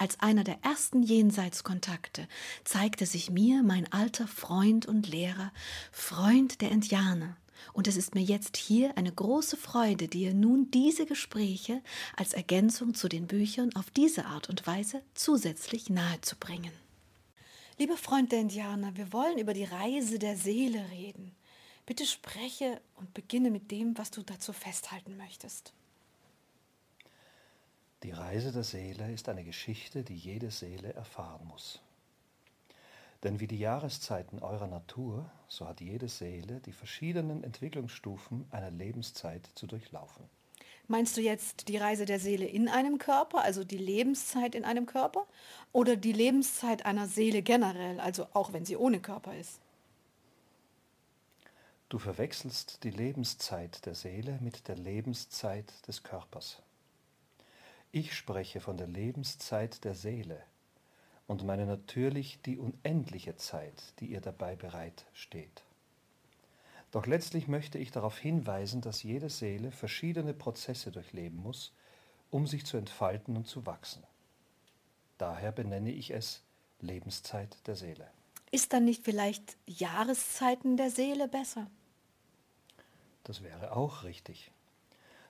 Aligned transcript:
Als 0.00 0.18
einer 0.20 0.44
der 0.44 0.64
ersten 0.64 1.02
Jenseitskontakte 1.02 2.26
zeigte 2.64 3.04
sich 3.04 3.28
mir 3.28 3.62
mein 3.62 3.92
alter 3.92 4.26
Freund 4.26 4.86
und 4.86 5.06
Lehrer, 5.06 5.52
Freund 5.92 6.62
der 6.62 6.70
Indianer, 6.70 7.36
und 7.74 7.86
es 7.86 7.98
ist 7.98 8.14
mir 8.14 8.22
jetzt 8.22 8.56
hier 8.56 8.96
eine 8.96 9.12
große 9.12 9.58
Freude, 9.58 10.08
dir 10.08 10.32
nun 10.32 10.70
diese 10.70 11.04
Gespräche 11.04 11.82
als 12.16 12.32
Ergänzung 12.32 12.94
zu 12.94 13.10
den 13.10 13.26
Büchern 13.26 13.76
auf 13.76 13.90
diese 13.90 14.24
Art 14.24 14.48
und 14.48 14.66
Weise 14.66 15.02
zusätzlich 15.12 15.90
nahezubringen. 15.90 16.72
Lieber 17.76 17.98
Freund 17.98 18.32
der 18.32 18.40
Indianer, 18.40 18.96
wir 18.96 19.12
wollen 19.12 19.36
über 19.36 19.52
die 19.52 19.64
Reise 19.64 20.18
der 20.18 20.38
Seele 20.38 20.82
reden. 20.92 21.36
Bitte 21.84 22.06
spreche 22.06 22.80
und 22.96 23.12
beginne 23.12 23.50
mit 23.50 23.70
dem, 23.70 23.98
was 23.98 24.10
du 24.10 24.22
dazu 24.22 24.54
festhalten 24.54 25.18
möchtest. 25.18 25.74
Die 28.02 28.12
Reise 28.12 28.50
der 28.50 28.64
Seele 28.64 29.12
ist 29.12 29.28
eine 29.28 29.44
Geschichte, 29.44 30.02
die 30.02 30.16
jede 30.16 30.50
Seele 30.50 30.94
erfahren 30.94 31.46
muss. 31.46 31.80
Denn 33.22 33.40
wie 33.40 33.46
die 33.46 33.58
Jahreszeiten 33.58 34.38
eurer 34.38 34.66
Natur, 34.66 35.30
so 35.48 35.68
hat 35.68 35.82
jede 35.82 36.08
Seele 36.08 36.60
die 36.60 36.72
verschiedenen 36.72 37.44
Entwicklungsstufen 37.44 38.46
einer 38.50 38.70
Lebenszeit 38.70 39.46
zu 39.54 39.66
durchlaufen. 39.66 40.24
Meinst 40.88 41.16
du 41.16 41.20
jetzt 41.20 41.68
die 41.68 41.76
Reise 41.76 42.06
der 42.06 42.18
Seele 42.18 42.46
in 42.46 42.68
einem 42.68 42.96
Körper, 42.96 43.42
also 43.42 43.64
die 43.64 43.78
Lebenszeit 43.78 44.54
in 44.54 44.64
einem 44.64 44.86
Körper, 44.86 45.26
oder 45.72 45.94
die 45.94 46.12
Lebenszeit 46.12 46.86
einer 46.86 47.06
Seele 47.06 47.42
generell, 47.42 48.00
also 48.00 48.26
auch 48.32 48.54
wenn 48.54 48.64
sie 48.64 48.76
ohne 48.76 49.00
Körper 49.00 49.36
ist? 49.36 49.60
Du 51.90 51.98
verwechselst 51.98 52.82
die 52.82 52.90
Lebenszeit 52.90 53.84
der 53.84 53.94
Seele 53.94 54.38
mit 54.40 54.66
der 54.66 54.76
Lebenszeit 54.76 55.72
des 55.86 56.02
Körpers. 56.02 56.62
Ich 57.92 58.14
spreche 58.14 58.60
von 58.60 58.76
der 58.76 58.86
Lebenszeit 58.86 59.82
der 59.82 59.96
Seele 59.96 60.40
und 61.26 61.44
meine 61.44 61.66
natürlich 61.66 62.40
die 62.42 62.56
unendliche 62.56 63.34
Zeit, 63.34 63.82
die 63.98 64.06
ihr 64.06 64.20
dabei 64.20 64.54
bereit 64.54 65.06
steht. 65.12 65.64
Doch 66.92 67.06
letztlich 67.06 67.48
möchte 67.48 67.78
ich 67.78 67.90
darauf 67.90 68.16
hinweisen, 68.16 68.80
dass 68.80 69.02
jede 69.02 69.28
Seele 69.28 69.72
verschiedene 69.72 70.34
Prozesse 70.34 70.92
durchleben 70.92 71.42
muss, 71.42 71.72
um 72.30 72.46
sich 72.46 72.64
zu 72.64 72.76
entfalten 72.76 73.36
und 73.36 73.48
zu 73.48 73.66
wachsen. 73.66 74.04
Daher 75.18 75.50
benenne 75.50 75.90
ich 75.90 76.12
es 76.12 76.42
Lebenszeit 76.80 77.56
der 77.66 77.74
Seele. 77.74 78.08
Ist 78.52 78.72
dann 78.72 78.84
nicht 78.84 79.04
vielleicht 79.04 79.56
Jahreszeiten 79.66 80.76
der 80.76 80.90
Seele 80.90 81.26
besser? 81.26 81.68
Das 83.24 83.42
wäre 83.42 83.76
auch 83.76 84.04
richtig 84.04 84.52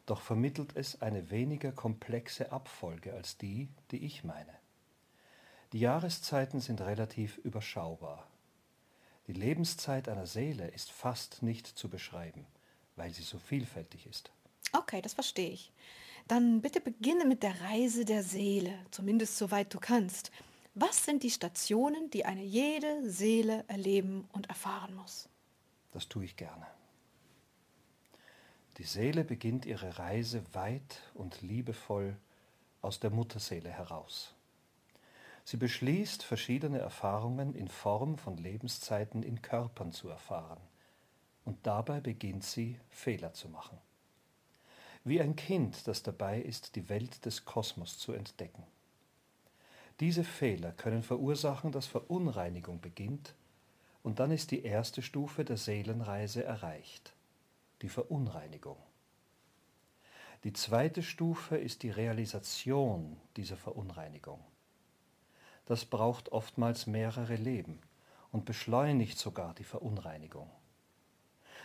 doch 0.06 0.20
vermittelt 0.20 0.76
es 0.76 1.02
eine 1.02 1.30
weniger 1.30 1.72
komplexe 1.72 2.52
Abfolge 2.52 3.12
als 3.14 3.36
die, 3.36 3.68
die 3.90 4.04
ich 4.04 4.24
meine. 4.24 4.52
Die 5.72 5.80
Jahreszeiten 5.80 6.60
sind 6.60 6.80
relativ 6.80 7.38
überschaubar. 7.38 8.26
Die 9.28 9.32
Lebenszeit 9.32 10.08
einer 10.08 10.26
Seele 10.26 10.66
ist 10.68 10.90
fast 10.90 11.42
nicht 11.42 11.66
zu 11.66 11.88
beschreiben, 11.88 12.44
weil 12.96 13.14
sie 13.14 13.22
so 13.22 13.38
vielfältig 13.38 14.06
ist. 14.06 14.32
Okay, 14.72 15.00
das 15.00 15.14
verstehe 15.14 15.50
ich. 15.50 15.72
Dann 16.26 16.60
bitte 16.60 16.80
beginne 16.80 17.24
mit 17.24 17.42
der 17.42 17.60
Reise 17.60 18.04
der 18.04 18.22
Seele, 18.22 18.76
zumindest 18.90 19.38
soweit 19.38 19.72
du 19.72 19.78
kannst. 19.78 20.30
Was 20.74 21.04
sind 21.04 21.22
die 21.22 21.30
Stationen, 21.30 22.10
die 22.10 22.24
eine 22.24 22.42
jede 22.42 23.08
Seele 23.08 23.64
erleben 23.68 24.28
und 24.32 24.48
erfahren 24.48 24.94
muss? 24.94 25.28
Das 25.92 26.08
tue 26.08 26.24
ich 26.24 26.36
gerne. 26.36 26.66
Die 28.80 28.86
Seele 28.86 29.24
beginnt 29.24 29.66
ihre 29.66 29.98
Reise 29.98 30.42
weit 30.54 31.02
und 31.12 31.42
liebevoll 31.42 32.16
aus 32.80 32.98
der 32.98 33.10
Mutterseele 33.10 33.68
heraus. 33.68 34.32
Sie 35.44 35.58
beschließt, 35.58 36.22
verschiedene 36.22 36.78
Erfahrungen 36.78 37.54
in 37.54 37.68
Form 37.68 38.16
von 38.16 38.38
Lebenszeiten 38.38 39.22
in 39.22 39.42
Körpern 39.42 39.92
zu 39.92 40.08
erfahren. 40.08 40.62
Und 41.44 41.58
dabei 41.66 42.00
beginnt 42.00 42.42
sie, 42.42 42.80
Fehler 42.88 43.34
zu 43.34 43.50
machen. 43.50 43.76
Wie 45.04 45.20
ein 45.20 45.36
Kind, 45.36 45.86
das 45.86 46.02
dabei 46.02 46.40
ist, 46.40 46.74
die 46.74 46.88
Welt 46.88 47.26
des 47.26 47.44
Kosmos 47.44 47.98
zu 47.98 48.14
entdecken. 48.14 48.64
Diese 50.00 50.24
Fehler 50.24 50.72
können 50.72 51.02
verursachen, 51.02 51.70
dass 51.70 51.86
Verunreinigung 51.86 52.80
beginnt, 52.80 53.34
und 54.02 54.20
dann 54.20 54.30
ist 54.30 54.52
die 54.52 54.62
erste 54.62 55.02
Stufe 55.02 55.44
der 55.44 55.58
Seelenreise 55.58 56.42
erreicht 56.44 57.12
die 57.82 57.88
Verunreinigung. 57.88 58.76
Die 60.44 60.52
zweite 60.52 61.02
Stufe 61.02 61.56
ist 61.56 61.82
die 61.82 61.90
Realisation 61.90 63.16
dieser 63.36 63.56
Verunreinigung. 63.56 64.40
Das 65.66 65.84
braucht 65.84 66.30
oftmals 66.32 66.86
mehrere 66.86 67.36
Leben 67.36 67.78
und 68.32 68.44
beschleunigt 68.44 69.18
sogar 69.18 69.54
die 69.54 69.64
Verunreinigung. 69.64 70.50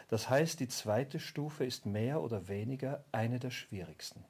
Das 0.08 0.30
heißt, 0.30 0.60
die 0.60 0.68
zweite 0.68 1.20
Stufe 1.20 1.66
ist 1.66 1.86
mehr 1.86 2.22
oder 2.22 2.48
weniger 2.48 3.04
eine 3.12 3.40
der 3.40 3.52
schwierigsten. 3.52 4.24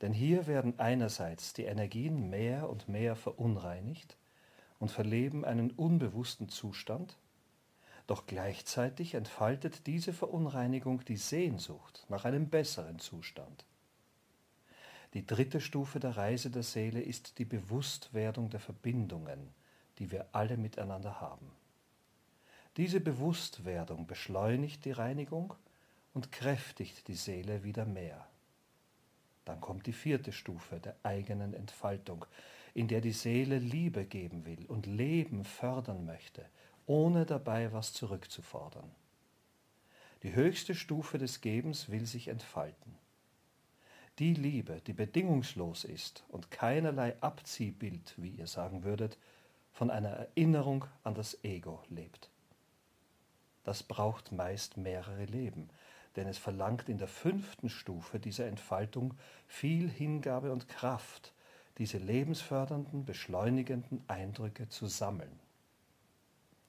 Denn 0.00 0.12
hier 0.12 0.46
werden 0.46 0.78
einerseits 0.78 1.52
die 1.52 1.64
Energien 1.64 2.30
mehr 2.30 2.68
und 2.68 2.88
mehr 2.88 3.16
verunreinigt 3.16 4.16
und 4.78 4.90
verleben 4.90 5.44
einen 5.44 5.70
unbewussten 5.70 6.48
Zustand, 6.48 7.16
doch 8.08 8.26
gleichzeitig 8.26 9.14
entfaltet 9.14 9.86
diese 9.86 10.14
Verunreinigung 10.14 11.04
die 11.04 11.18
Sehnsucht 11.18 12.06
nach 12.08 12.24
einem 12.24 12.48
besseren 12.48 12.98
Zustand. 12.98 13.66
Die 15.12 15.26
dritte 15.26 15.60
Stufe 15.60 16.00
der 16.00 16.16
Reise 16.16 16.50
der 16.50 16.62
Seele 16.62 17.02
ist 17.02 17.38
die 17.38 17.44
Bewusstwerdung 17.44 18.48
der 18.48 18.60
Verbindungen, 18.60 19.50
die 19.98 20.10
wir 20.10 20.26
alle 20.32 20.56
miteinander 20.56 21.20
haben. 21.20 21.52
Diese 22.78 22.98
Bewusstwerdung 22.98 24.06
beschleunigt 24.06 24.86
die 24.86 24.92
Reinigung 24.92 25.52
und 26.14 26.32
kräftigt 26.32 27.08
die 27.08 27.14
Seele 27.14 27.62
wieder 27.62 27.84
mehr. 27.84 28.26
Dann 29.44 29.60
kommt 29.60 29.86
die 29.86 29.92
vierte 29.92 30.32
Stufe 30.32 30.80
der 30.80 30.96
eigenen 31.02 31.52
Entfaltung, 31.52 32.24
in 32.72 32.88
der 32.88 33.02
die 33.02 33.12
Seele 33.12 33.58
Liebe 33.58 34.06
geben 34.06 34.46
will 34.46 34.64
und 34.66 34.86
Leben 34.86 35.44
fördern 35.44 36.06
möchte 36.06 36.46
ohne 36.88 37.26
dabei 37.26 37.72
was 37.72 37.92
zurückzufordern. 37.92 38.90
Die 40.22 40.34
höchste 40.34 40.74
Stufe 40.74 41.18
des 41.18 41.40
Gebens 41.40 41.90
will 41.90 42.06
sich 42.06 42.28
entfalten. 42.28 42.96
Die 44.18 44.34
Liebe, 44.34 44.80
die 44.86 44.94
bedingungslos 44.94 45.84
ist 45.84 46.24
und 46.28 46.50
keinerlei 46.50 47.14
Abziehbild, 47.20 48.14
wie 48.16 48.30
ihr 48.30 48.48
sagen 48.48 48.82
würdet, 48.82 49.16
von 49.72 49.90
einer 49.90 50.08
Erinnerung 50.08 50.86
an 51.04 51.14
das 51.14 51.44
Ego 51.44 51.82
lebt. 51.88 52.30
Das 53.62 53.82
braucht 53.82 54.32
meist 54.32 54.76
mehrere 54.76 55.26
Leben, 55.26 55.68
denn 56.16 56.26
es 56.26 56.38
verlangt 56.38 56.88
in 56.88 56.98
der 56.98 57.06
fünften 57.06 57.68
Stufe 57.68 58.18
dieser 58.18 58.46
Entfaltung 58.46 59.14
viel 59.46 59.88
Hingabe 59.88 60.50
und 60.50 60.68
Kraft, 60.68 61.32
diese 61.76 61.98
lebensfördernden, 61.98 63.04
beschleunigenden 63.04 64.02
Eindrücke 64.08 64.68
zu 64.68 64.86
sammeln. 64.86 65.38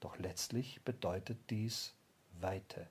Doch 0.00 0.18
letztlich 0.18 0.82
bedeutet 0.82 1.38
dies 1.50 1.94
Weite. 2.40 2.88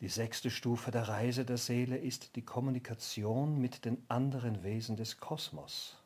Die 0.00 0.08
sechste 0.08 0.50
Stufe 0.50 0.90
der 0.90 1.08
Reise 1.08 1.44
der 1.44 1.56
Seele 1.56 1.96
ist 1.96 2.36
die 2.36 2.42
Kommunikation 2.42 3.58
mit 3.58 3.84
den 3.86 4.02
anderen 4.08 4.62
Wesen 4.62 4.96
des 4.96 5.18
Kosmos, 5.20 5.96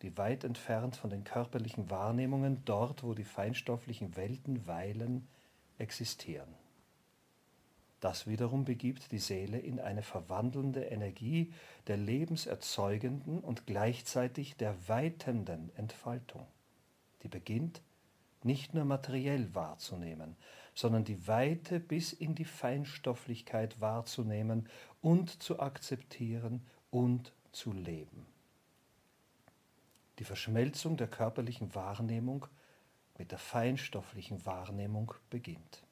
die 0.00 0.16
weit 0.16 0.44
entfernt 0.44 0.96
von 0.96 1.10
den 1.10 1.24
körperlichen 1.24 1.90
Wahrnehmungen, 1.90 2.62
dort 2.64 3.02
wo 3.02 3.12
die 3.12 3.24
feinstofflichen 3.24 4.16
Welten 4.16 4.66
weilen, 4.66 5.28
existieren. 5.76 6.54
Das 8.00 8.26
wiederum 8.26 8.64
begibt 8.64 9.12
die 9.12 9.18
Seele 9.18 9.58
in 9.58 9.80
eine 9.80 10.02
verwandelnde 10.02 10.84
Energie 10.84 11.52
der 11.86 11.96
lebenserzeugenden 11.96 13.40
und 13.40 13.66
gleichzeitig 13.66 14.56
der 14.56 14.88
weitenden 14.88 15.70
Entfaltung, 15.76 16.46
die 17.22 17.28
beginnt 17.28 17.82
nicht 18.44 18.74
nur 18.74 18.84
materiell 18.84 19.54
wahrzunehmen, 19.54 20.36
sondern 20.74 21.04
die 21.04 21.26
Weite 21.26 21.80
bis 21.80 22.12
in 22.12 22.34
die 22.34 22.44
Feinstofflichkeit 22.44 23.80
wahrzunehmen 23.80 24.68
und 25.00 25.42
zu 25.42 25.60
akzeptieren 25.60 26.64
und 26.90 27.32
zu 27.52 27.72
leben. 27.72 28.26
Die 30.18 30.24
Verschmelzung 30.24 30.96
der 30.96 31.08
körperlichen 31.08 31.74
Wahrnehmung 31.74 32.46
mit 33.18 33.30
der 33.30 33.38
feinstofflichen 33.38 34.44
Wahrnehmung 34.44 35.14
beginnt. 35.30 35.84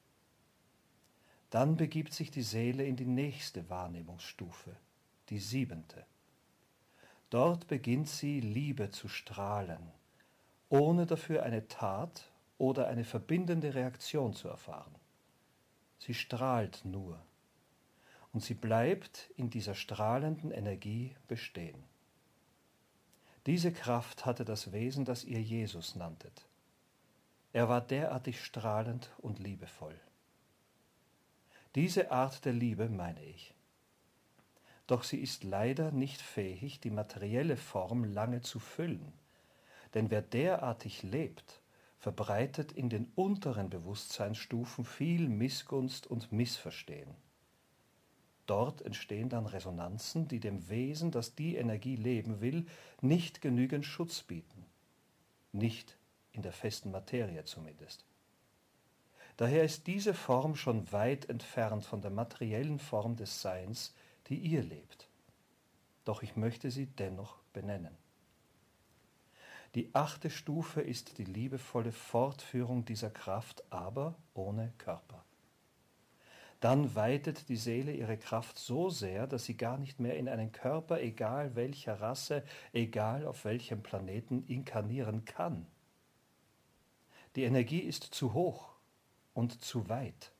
Dann 1.51 1.77
begibt 1.77 2.13
sich 2.13 2.31
die 2.31 2.43
Seele 2.43 2.85
in 2.85 2.97
die 2.97 3.07
nächste 3.07 3.69
Wahrnehmungsstufe, 3.69 4.75
die 5.29 5.39
siebente. 5.39 6.05
Dort 7.31 7.67
beginnt 7.67 8.09
sie 8.09 8.41
Liebe 8.41 8.91
zu 8.91 9.09
strahlen, 9.09 9.93
ohne 10.69 11.07
dafür 11.07 11.43
eine 11.43 11.69
Tat 11.69 12.32
oder 12.63 12.87
eine 12.87 13.03
verbindende 13.03 13.75
Reaktion 13.75 14.35
zu 14.35 14.47
erfahren. 14.47 14.95
Sie 15.99 16.15
strahlt 16.15 16.85
nur 16.85 17.21
und 18.33 18.45
sie 18.45 18.55
bleibt 18.55 19.31
in 19.35 19.51
dieser 19.51 19.75
strahlenden 19.75 20.53
Energie 20.53 21.17
bestehen. 21.27 21.83
Diese 23.47 23.73
Kraft 23.73 24.27
hatte 24.27 24.45
das 24.45 24.71
Wesen, 24.71 25.05
das 25.05 25.25
ihr 25.25 25.43
Jesus 25.43 25.97
nanntet. 25.97 26.47
Er 27.53 27.69
war 27.69 27.81
derartig 27.81 28.41
strahlend 28.41 29.11
und 29.19 29.41
liebevoll. 29.41 29.99
Diese 31.75 32.13
Art 32.13 32.45
der 32.45 32.53
Liebe 32.53 32.89
meine 32.89 33.25
ich. 33.25 33.55
Doch 34.87 35.03
sie 35.03 35.19
ist 35.19 35.43
leider 35.43 35.91
nicht 35.91 36.23
fähig, 36.23 36.79
die 36.79 36.91
materielle 36.91 37.57
Form 37.57 38.05
lange 38.05 38.41
zu 38.41 38.61
füllen, 38.61 39.13
denn 39.95 40.13
wer 40.13 40.23
derartig 40.23 41.03
lebt, 41.03 41.62
verbreitet 42.03 42.73
in 42.73 42.89
den 42.89 43.13
unteren 43.15 43.71
Bewusstseinsstufen 43.71 44.85
viel 44.85 45.29
Missgunst 45.29 46.09
und 46.09 46.33
Missverstehen. 46.33 47.15
Dort 48.47 48.83
entstehen 48.83 49.29
dann 49.29 49.47
Resonanzen, 49.47 50.27
die 50.27 50.41
dem 50.41 50.69
Wesen, 50.69 51.13
das 51.13 51.37
die 51.37 51.55
Energie 51.55 51.95
leben 51.95 52.41
will, 52.41 52.67
nicht 53.01 53.41
genügend 53.41 53.87
Schutz 53.87 54.25
bieten. 54.25 54.67
Nicht 55.53 55.97
in 56.33 56.43
der 56.43 56.53
festen 56.53 56.91
Materie 56.91 57.45
zumindest. 57.45 58.05
Daher 59.37 59.63
ist 59.63 59.87
diese 59.87 60.13
Form 60.13 60.57
schon 60.57 60.91
weit 60.91 61.31
entfernt 61.31 61.85
von 61.85 62.03
der 62.03 62.11
materiellen 62.11 62.81
Form 62.81 63.15
des 63.15 63.41
Seins, 63.41 63.95
die 64.27 64.39
ihr 64.39 64.65
lebt. 64.65 65.09
Doch 66.05 66.25
ich 66.25 66.35
möchte 66.35 66.73
sie 66.73 66.87
dennoch 66.87 67.37
benennen. 67.53 68.02
Die 69.75 69.95
achte 69.95 70.31
Stufe 70.31 70.81
ist 70.81 71.19
die 71.19 71.25
liebevolle 71.25 71.93
Fortführung 71.93 72.85
dieser 72.85 73.11
Kraft, 73.11 73.65
aber 73.71 74.17
ohne 74.35 74.73
Körper 74.79 75.25
dann 76.63 76.95
weitet 76.95 77.49
die 77.49 77.57
Seele 77.57 77.93
ihre 77.93 78.17
Kraft 78.17 78.57
so 78.57 78.89
sehr, 78.89 79.27
dass 79.27 79.47
sie 79.47 79.57
gar 79.57 79.79
nicht 79.79 79.99
mehr 79.99 80.17
in 80.17 80.29
einen 80.29 80.53
Körper, 80.53 81.01
egal 81.01 81.57
welcher 81.57 82.01
Rasse, 82.01 82.45
egal 82.73 83.27
auf 83.27 83.45
welchem 83.45 83.83
Planeten, 83.83 84.45
inkarnieren 84.47 85.25
kann. 85.25 85.67
Die 87.35 87.43
Energie 87.43 87.81
ist 87.81 88.05
zu 88.05 88.33
hoch 88.33 88.77
und 89.35 89.61
zu 89.61 89.89
weit. 89.89 90.31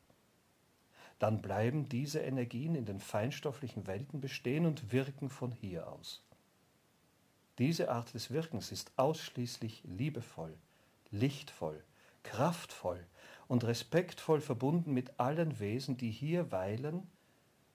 Dann 1.19 1.43
bleiben 1.43 1.89
diese 1.89 2.21
Energien 2.21 2.77
in 2.77 2.85
den 2.85 3.01
feinstofflichen 3.01 3.89
Welten 3.89 4.21
bestehen 4.21 4.65
und 4.65 4.93
wirken 4.93 5.29
von 5.29 5.51
hier 5.51 5.89
aus. 5.89 6.23
Diese 7.59 7.91
Art 7.91 8.15
des 8.15 8.31
Wirkens 8.31 8.73
ist 8.73 8.93
ausschließlich 8.97 9.83
liebevoll, 9.85 10.57
lichtvoll, 11.11 11.83
kraftvoll, 12.23 13.07
und 13.53 13.65
respektvoll 13.65 14.41
verbunden 14.41 14.95
mit 14.95 15.21
allen 15.21 15.61
Wesen, 15.61 15.99
die 15.99 16.11
hier 16.11 16.51
weilen 16.51 17.07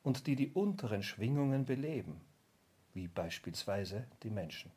und 0.02 0.26
die 0.26 0.36
die 0.36 0.50
unteren 0.50 1.04
Schwingungen 1.04 1.66
beleben, 1.66 2.20
wie 2.96 3.08
beispielsweise 3.08 4.08
die 4.24 4.32
Menschen. 4.32 4.72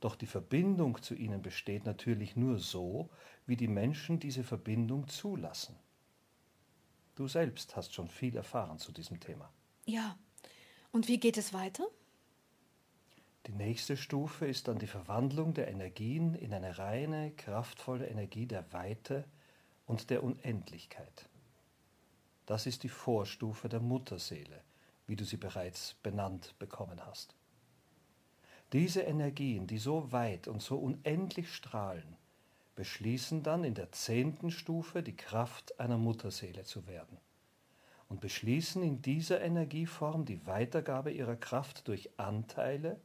Doch 0.00 0.16
die 0.16 0.26
Verbindung 0.26 1.00
zu 1.00 1.14
ihnen 1.14 1.42
besteht 1.42 1.86
natürlich 1.86 2.34
nur 2.34 2.58
so, 2.58 3.08
wie 3.46 3.54
die 3.54 3.68
Menschen 3.68 4.18
diese 4.18 4.42
Verbindung 4.42 5.06
zulassen. 5.06 5.76
Du 7.14 7.28
selbst 7.28 7.76
hast 7.76 7.94
schon 7.94 8.08
viel 8.08 8.34
erfahren 8.34 8.80
zu 8.80 8.90
diesem 8.90 9.20
Thema. 9.20 9.48
Ja. 9.84 10.18
Und 10.90 11.06
wie 11.06 11.20
geht 11.20 11.36
es 11.36 11.52
weiter? 11.52 11.86
Die 13.46 13.52
nächste 13.52 13.96
Stufe 13.96 14.46
ist 14.46 14.68
dann 14.68 14.78
die 14.78 14.86
Verwandlung 14.86 15.54
der 15.54 15.68
Energien 15.68 16.34
in 16.34 16.54
eine 16.54 16.78
reine, 16.78 17.32
kraftvolle 17.32 18.06
Energie 18.06 18.46
der 18.46 18.72
Weite, 18.72 19.24
und 19.86 20.10
der 20.10 20.22
Unendlichkeit. 20.22 21.28
Das 22.46 22.66
ist 22.66 22.82
die 22.82 22.88
Vorstufe 22.88 23.68
der 23.68 23.80
Mutterseele, 23.80 24.62
wie 25.06 25.16
du 25.16 25.24
sie 25.24 25.36
bereits 25.36 25.94
benannt 26.02 26.54
bekommen 26.58 27.04
hast. 27.04 27.34
Diese 28.72 29.02
Energien, 29.02 29.66
die 29.66 29.78
so 29.78 30.12
weit 30.12 30.48
und 30.48 30.62
so 30.62 30.78
unendlich 30.78 31.52
strahlen, 31.52 32.16
beschließen 32.74 33.42
dann 33.42 33.64
in 33.64 33.74
der 33.74 33.92
zehnten 33.92 34.50
Stufe 34.50 35.02
die 35.02 35.16
Kraft 35.16 35.78
einer 35.78 35.98
Mutterseele 35.98 36.64
zu 36.64 36.86
werden 36.86 37.18
und 38.08 38.20
beschließen 38.20 38.82
in 38.82 39.02
dieser 39.02 39.42
Energieform 39.42 40.24
die 40.24 40.46
Weitergabe 40.46 41.10
ihrer 41.10 41.36
Kraft 41.36 41.86
durch 41.86 42.18
Anteile, 42.18 42.98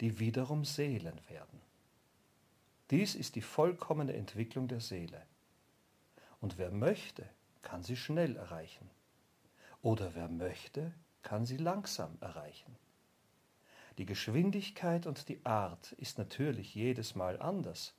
die 0.00 0.18
wiederum 0.18 0.64
Seelen 0.64 1.20
werden. 1.28 1.60
Dies 2.90 3.14
ist 3.14 3.34
die 3.34 3.42
vollkommene 3.42 4.14
Entwicklung 4.14 4.68
der 4.68 4.80
Seele. 4.80 5.22
Und 6.40 6.58
wer 6.58 6.70
möchte, 6.70 7.28
kann 7.62 7.82
sie 7.82 7.96
schnell 7.96 8.36
erreichen. 8.36 8.88
Oder 9.82 10.14
wer 10.14 10.28
möchte, 10.28 10.92
kann 11.22 11.46
sie 11.46 11.56
langsam 11.56 12.16
erreichen. 12.20 12.76
Die 13.98 14.06
Geschwindigkeit 14.06 15.06
und 15.06 15.28
die 15.28 15.44
Art 15.44 15.92
ist 15.92 16.18
natürlich 16.18 16.74
jedes 16.74 17.14
Mal 17.14 17.40
anders, 17.40 17.94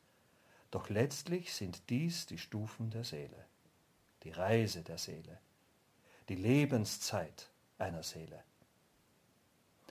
doch 0.70 0.90
letztlich 0.90 1.54
sind 1.54 1.90
dies 1.90 2.26
die 2.26 2.38
Stufen 2.38 2.92
der 2.92 3.04
Seele, 3.04 3.46
die 4.24 4.32
Reise 4.32 4.84
der 4.84 4.98
Seele, 4.98 5.40
die 6.30 6.36
Lebenszeit 6.36 7.50
einer 7.78 8.04
Seele. 8.04 8.44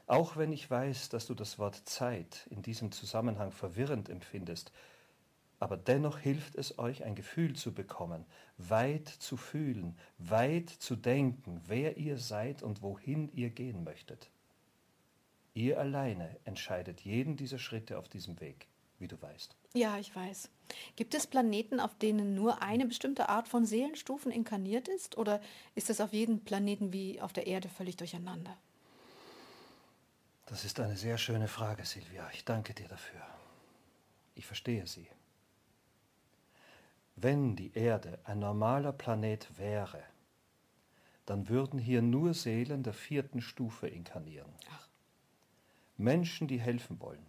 Auch 0.07 0.37
wenn 0.37 0.53
ich 0.53 0.71
weiß, 0.71 1.09
dass 1.09 1.27
du 1.27 1.35
das 1.35 1.59
Wort 1.59 1.89
Zeit 1.89 2.47
in 2.51 2.63
diesem 2.63 2.93
Zusammenhang 2.93 3.51
verwirrend 3.51 4.09
empfindest, 4.09 4.73
aber 5.59 5.77
dennoch 5.77 6.19
hilft 6.19 6.55
es 6.55 6.79
euch, 6.79 7.03
ein 7.03 7.15
Gefühl 7.15 7.57
zu 7.57 7.73
bekommen, 7.73 8.25
weit 8.59 9.09
zu 9.09 9.37
fühlen, 9.37 9.99
weit 10.19 10.69
zu 10.69 10.97
denken, 10.97 11.61
wer 11.67 11.97
ihr 11.97 12.19
seid 12.19 12.63
und 12.63 12.83
wohin 12.83 13.33
ihr 13.33 13.51
gehen 13.51 13.83
möchtet. 13.83 14.31
Ihr 15.55 15.81
alleine 15.81 16.37
entscheidet 16.45 17.01
jeden 17.01 17.37
dieser 17.37 17.59
Schritte 17.59 17.99
auf 17.99 18.09
diesem 18.09 18.39
Weg, 18.41 18.69
wie 18.99 19.09
du 19.09 19.21
weißt. 19.21 19.57
Ja, 19.73 19.99
ich 19.99 20.15
weiß. 20.15 20.51
Gibt 20.97 21.15
es 21.15 21.27
Planeten, 21.27 21.81
auf 21.81 21.95
denen 21.95 22.35
nur 22.35 22.63
eine 22.63 22.87
bestimmte 22.87 23.31
Art 23.31 23.49
von 23.49 23.65
Seelenstufen 23.65 24.31
inkarniert 24.31 24.89
ist? 24.89 25.17
Oder 25.17 25.41
ist 25.75 25.89
es 25.89 26.01
auf 26.01 26.13
jedem 26.13 26.41
Planeten 26.41 26.93
wie 26.93 27.21
auf 27.21 27.33
der 27.33 27.47
Erde 27.47 27.71
völlig 27.71 27.97
durcheinander? 27.97 28.57
Das 30.47 30.65
ist 30.65 30.79
eine 30.79 30.97
sehr 30.97 31.19
schöne 31.19 31.49
Frage, 31.49 31.85
Silvia. 31.85 32.31
Ich 32.33 32.45
danke 32.45 32.73
dir 32.73 32.87
dafür. 32.87 33.21
Ich 34.37 34.47
verstehe 34.47 34.87
sie. 34.87 35.09
Wenn 37.17 37.57
die 37.57 37.73
Erde 37.75 38.21
ein 38.25 38.39
normaler 38.39 38.93
Planet 38.93 39.59
wäre, 39.59 40.03
dann 41.25 41.49
würden 41.49 41.81
hier 41.81 42.01
nur 42.01 42.33
Seelen 42.33 42.85
der 42.85 42.93
vierten 42.93 43.41
Stufe 43.41 43.89
inkarnieren. 43.89 44.53
Ach. 44.71 44.89
Menschen, 45.97 46.47
die 46.47 46.61
helfen 46.61 47.01
wollen. 47.01 47.27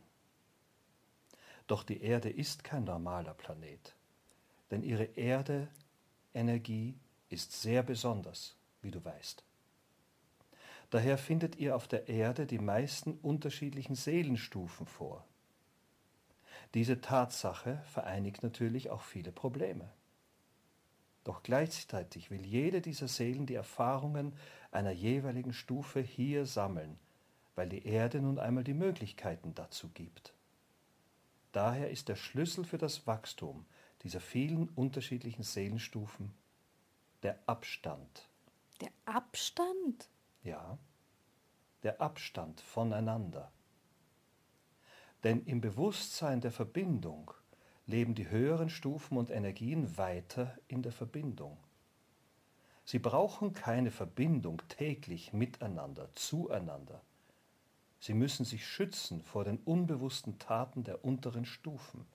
Doch 1.65 1.83
die 1.83 2.01
Erde 2.01 2.29
ist 2.29 2.63
kein 2.63 2.83
normaler 2.83 3.33
Planet, 3.33 3.95
denn 4.69 4.83
ihre 4.83 5.05
Erde-Energie 5.05 6.99
ist 7.29 7.51
sehr 7.51 7.81
besonders, 7.81 8.55
wie 8.81 8.91
du 8.91 9.03
weißt. 9.03 9.46
Daher 10.89 11.17
findet 11.17 11.57
ihr 11.57 11.75
auf 11.75 11.87
der 11.87 12.07
Erde 12.07 12.45
die 12.45 12.59
meisten 12.59 13.13
unterschiedlichen 13.21 13.95
Seelenstufen 13.95 14.85
vor. 14.85 15.25
Diese 16.73 17.01
Tatsache 17.01 17.81
vereinigt 17.91 18.43
natürlich 18.43 18.89
auch 18.89 19.01
viele 19.01 19.31
Probleme. 19.31 19.89
Doch 21.23 21.43
gleichzeitig 21.43 22.31
will 22.31 22.45
jede 22.45 22.79
dieser 22.81 23.09
Seelen 23.09 23.45
die 23.45 23.55
Erfahrungen 23.55 24.33
einer 24.71 24.91
jeweiligen 24.91 25.51
Stufe 25.51 25.99
hier 25.99 26.45
sammeln, 26.45 26.97
weil 27.55 27.67
die 27.67 27.85
Erde 27.85 28.21
nun 28.21 28.39
einmal 28.39 28.63
die 28.63 28.73
Möglichkeiten 28.73 29.53
dazu 29.53 29.89
gibt. 29.89 30.33
Daher 31.51 31.89
ist 31.89 32.07
der 32.07 32.15
Schlüssel 32.15 32.63
für 32.63 32.77
das 32.77 33.07
Wachstum 33.07 33.65
dieser 34.03 34.21
vielen 34.21 34.69
unterschiedlichen 34.69 35.43
Seelenstufen 35.43 36.31
der 37.23 37.39
Abstand. 37.45 38.29
Der 38.79 38.91
Abstand? 39.05 40.07
Ja, 40.47 40.77
der 41.83 41.99
Abstand 41.99 42.61
voneinander. 42.61 43.51
Denn 45.25 45.43
im 45.43 45.59
Bewusstsein 45.59 46.39
der 46.39 46.53
Verbindung 46.53 47.31
leben 47.85 48.15
die 48.15 48.29
höheren 48.29 48.69
Stufen 48.69 49.17
und 49.17 49.29
Energien 49.29 49.97
weiter 49.97 50.57
in 50.69 50.83
der 50.83 50.93
Verbindung. 50.93 51.57
Sie 52.85 52.97
brauchen 52.97 53.51
keine 53.51 53.91
Verbindung 53.91 54.61
täglich 54.69 55.33
miteinander, 55.33 56.07
zueinander. 56.13 57.01
Sie 57.99 58.13
müssen 58.13 58.45
sich 58.45 58.65
schützen 58.65 59.21
vor 59.21 59.43
den 59.43 59.57
unbewussten 59.57 60.39
Taten 60.39 60.85
der 60.85 61.03
unteren 61.03 61.43
Stufen. 61.43 62.07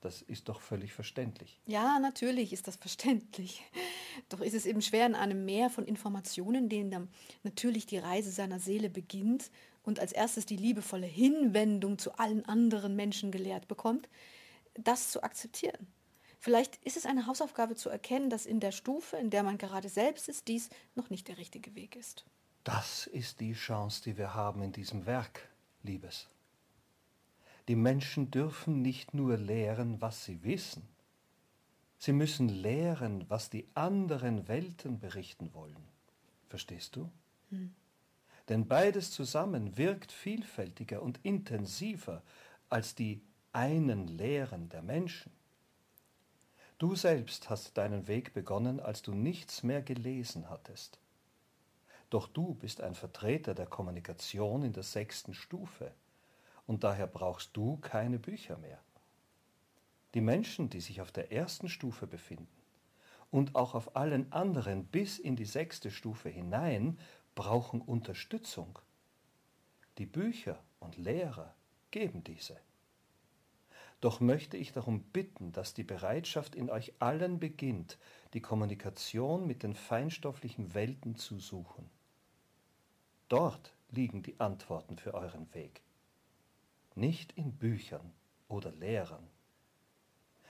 Das 0.00 0.22
ist 0.22 0.48
doch 0.48 0.62
völlig 0.62 0.94
verständlich. 0.94 1.60
Ja, 1.66 1.98
natürlich 1.98 2.54
ist 2.54 2.66
das 2.66 2.76
verständlich. 2.76 3.62
Doch 4.30 4.40
ist 4.40 4.54
es 4.54 4.64
eben 4.64 4.80
schwer 4.80 5.04
in 5.04 5.14
einem 5.14 5.44
Meer 5.44 5.68
von 5.68 5.84
Informationen, 5.84 6.70
denen 6.70 6.90
dann 6.90 7.08
natürlich 7.42 7.84
die 7.84 7.98
Reise 7.98 8.30
seiner 8.30 8.60
Seele 8.60 8.88
beginnt 8.88 9.50
und 9.82 10.00
als 10.00 10.12
erstes 10.12 10.46
die 10.46 10.56
liebevolle 10.56 11.06
Hinwendung 11.06 11.98
zu 11.98 12.12
allen 12.18 12.46
anderen 12.46 12.96
Menschen 12.96 13.30
gelehrt 13.30 13.68
bekommt, 13.68 14.08
das 14.74 15.10
zu 15.10 15.22
akzeptieren. 15.22 15.86
Vielleicht 16.38 16.76
ist 16.84 16.96
es 16.96 17.04
eine 17.04 17.26
Hausaufgabe 17.26 17.76
zu 17.76 17.90
erkennen, 17.90 18.30
dass 18.30 18.46
in 18.46 18.60
der 18.60 18.72
Stufe, 18.72 19.18
in 19.18 19.28
der 19.28 19.42
man 19.42 19.58
gerade 19.58 19.90
selbst 19.90 20.30
ist, 20.30 20.48
dies 20.48 20.70
noch 20.94 21.10
nicht 21.10 21.28
der 21.28 21.36
richtige 21.36 21.74
Weg 21.74 21.96
ist. 21.96 22.24
Das 22.64 23.06
ist 23.06 23.40
die 23.40 23.52
Chance, 23.52 24.02
die 24.02 24.16
wir 24.16 24.32
haben 24.32 24.62
in 24.62 24.72
diesem 24.72 25.04
Werk, 25.04 25.48
Liebes. 25.82 26.28
Die 27.68 27.76
Menschen 27.76 28.30
dürfen 28.30 28.82
nicht 28.82 29.14
nur 29.14 29.36
lehren, 29.36 30.00
was 30.00 30.24
sie 30.24 30.42
wissen, 30.42 30.88
sie 31.98 32.12
müssen 32.12 32.48
lehren, 32.48 33.24
was 33.28 33.50
die 33.50 33.66
anderen 33.74 34.48
Welten 34.48 34.98
berichten 34.98 35.52
wollen. 35.54 35.88
Verstehst 36.48 36.96
du? 36.96 37.10
Hm. 37.50 37.74
Denn 38.48 38.66
beides 38.66 39.12
zusammen 39.12 39.76
wirkt 39.76 40.10
vielfältiger 40.10 41.02
und 41.02 41.20
intensiver 41.22 42.22
als 42.68 42.94
die 42.94 43.22
einen 43.52 44.08
Lehren 44.08 44.68
der 44.68 44.82
Menschen. 44.82 45.32
Du 46.78 46.96
selbst 46.96 47.50
hast 47.50 47.76
deinen 47.76 48.08
Weg 48.08 48.32
begonnen, 48.32 48.80
als 48.80 49.02
du 49.02 49.12
nichts 49.12 49.62
mehr 49.62 49.82
gelesen 49.82 50.48
hattest. 50.48 50.98
Doch 52.08 52.26
du 52.26 52.54
bist 52.54 52.80
ein 52.80 52.94
Vertreter 52.94 53.54
der 53.54 53.66
Kommunikation 53.66 54.64
in 54.64 54.72
der 54.72 54.82
sechsten 54.82 55.34
Stufe, 55.34 55.92
und 56.70 56.84
daher 56.84 57.08
brauchst 57.08 57.56
du 57.56 57.78
keine 57.78 58.20
Bücher 58.20 58.56
mehr. 58.58 58.78
Die 60.14 60.20
Menschen, 60.20 60.70
die 60.70 60.80
sich 60.80 61.00
auf 61.00 61.10
der 61.10 61.32
ersten 61.32 61.68
Stufe 61.68 62.06
befinden 62.06 62.46
und 63.32 63.56
auch 63.56 63.74
auf 63.74 63.96
allen 63.96 64.30
anderen 64.30 64.84
bis 64.84 65.18
in 65.18 65.34
die 65.34 65.46
sechste 65.46 65.90
Stufe 65.90 66.28
hinein, 66.28 66.96
brauchen 67.34 67.80
Unterstützung. 67.80 68.78
Die 69.98 70.06
Bücher 70.06 70.62
und 70.78 70.96
Lehrer 70.96 71.56
geben 71.90 72.22
diese. 72.22 72.56
Doch 74.00 74.20
möchte 74.20 74.56
ich 74.56 74.70
darum 74.70 75.02
bitten, 75.02 75.50
dass 75.50 75.74
die 75.74 75.82
Bereitschaft 75.82 76.54
in 76.54 76.70
euch 76.70 76.92
allen 77.00 77.40
beginnt, 77.40 77.98
die 78.32 78.40
Kommunikation 78.40 79.44
mit 79.44 79.64
den 79.64 79.74
feinstofflichen 79.74 80.72
Welten 80.72 81.16
zu 81.16 81.40
suchen. 81.40 81.90
Dort 83.28 83.74
liegen 83.90 84.22
die 84.22 84.38
Antworten 84.38 84.98
für 84.98 85.14
euren 85.14 85.52
Weg, 85.52 85.82
nicht 86.96 87.32
in 87.32 87.52
Büchern 87.52 88.12
oder 88.48 88.72
Lehrern. 88.72 89.28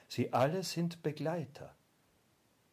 Sie 0.09 0.33
alle 0.33 0.63
sind 0.63 1.03
Begleiter, 1.03 1.75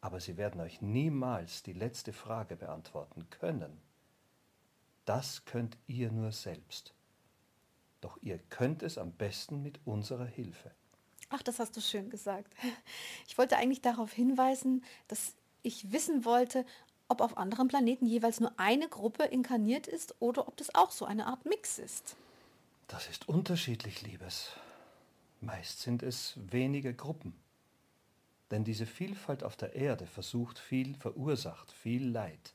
aber 0.00 0.20
sie 0.20 0.36
werden 0.36 0.60
euch 0.60 0.80
niemals 0.82 1.62
die 1.62 1.72
letzte 1.72 2.12
Frage 2.12 2.56
beantworten 2.56 3.28
können. 3.30 3.80
Das 5.04 5.44
könnt 5.44 5.76
ihr 5.86 6.10
nur 6.10 6.32
selbst. 6.32 6.94
Doch 8.00 8.18
ihr 8.22 8.38
könnt 8.50 8.82
es 8.82 8.98
am 8.98 9.12
besten 9.12 9.62
mit 9.62 9.80
unserer 9.84 10.26
Hilfe. 10.26 10.70
Ach, 11.30 11.42
das 11.42 11.58
hast 11.58 11.76
du 11.76 11.80
schön 11.80 12.10
gesagt. 12.10 12.54
Ich 13.26 13.36
wollte 13.36 13.56
eigentlich 13.56 13.82
darauf 13.82 14.12
hinweisen, 14.12 14.84
dass 15.08 15.34
ich 15.62 15.92
wissen 15.92 16.24
wollte, 16.24 16.64
ob 17.08 17.20
auf 17.20 17.36
anderen 17.36 17.68
Planeten 17.68 18.06
jeweils 18.06 18.40
nur 18.40 18.52
eine 18.58 18.88
Gruppe 18.88 19.24
inkarniert 19.24 19.86
ist 19.86 20.14
oder 20.20 20.46
ob 20.46 20.56
das 20.56 20.74
auch 20.74 20.90
so 20.90 21.04
eine 21.04 21.26
Art 21.26 21.44
Mix 21.44 21.78
ist. 21.78 22.16
Das 22.88 23.08
ist 23.08 23.28
unterschiedlich, 23.28 24.02
Liebes. 24.02 24.52
Meist 25.40 25.80
sind 25.80 26.02
es 26.02 26.34
wenige 26.50 26.94
Gruppen. 26.94 27.34
Denn 28.50 28.64
diese 28.64 28.86
Vielfalt 28.86 29.44
auf 29.44 29.56
der 29.56 29.74
Erde 29.74 30.06
versucht 30.06 30.58
viel, 30.58 30.94
verursacht 30.94 31.70
viel 31.70 32.08
Leid. 32.08 32.54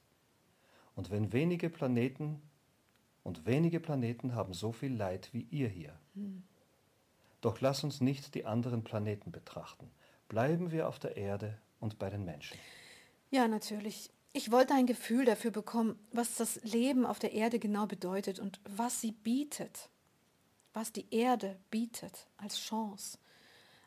Und 0.96 1.12
wenn 1.12 1.32
wenige 1.34 1.70
Planeten 1.70 2.42
und 3.24 3.46
wenige 3.46 3.80
Planeten 3.80 4.34
haben 4.36 4.54
so 4.54 4.72
viel 4.72 4.94
Leid 4.94 5.30
wie 5.34 5.48
ihr 5.52 5.70
hier. 5.70 5.94
Hm. 6.16 6.44
Doch 7.42 7.62
lass 7.62 7.84
uns 7.84 8.02
nicht 8.02 8.36
die 8.36 8.46
anderen 8.46 8.84
Planeten 8.84 9.32
betrachten. 9.32 9.92
Bleiben 10.30 10.72
wir 10.72 10.88
auf 10.88 10.98
der 10.98 11.16
Erde 11.16 11.60
und 11.80 12.00
bei 12.00 12.10
den 12.10 12.26
Menschen. 12.26 12.58
Ja, 13.30 13.48
natürlich. 13.48 14.10
Ich 14.34 14.52
wollte 14.52 14.74
ein 14.74 14.88
Gefühl 14.88 15.26
dafür 15.26 15.52
bekommen, 15.52 15.96
was 16.12 16.36
das 16.36 16.64
Leben 16.64 17.06
auf 17.06 17.20
der 17.20 17.34
Erde 17.34 17.60
genau 17.60 17.86
bedeutet 17.86 18.40
und 18.40 18.60
was 18.66 19.00
sie 19.00 19.12
bietet. 19.12 19.90
Was 20.74 20.92
die 20.92 21.06
Erde 21.12 21.60
bietet 21.70 22.28
als 22.38 22.60
Chance. 22.60 23.18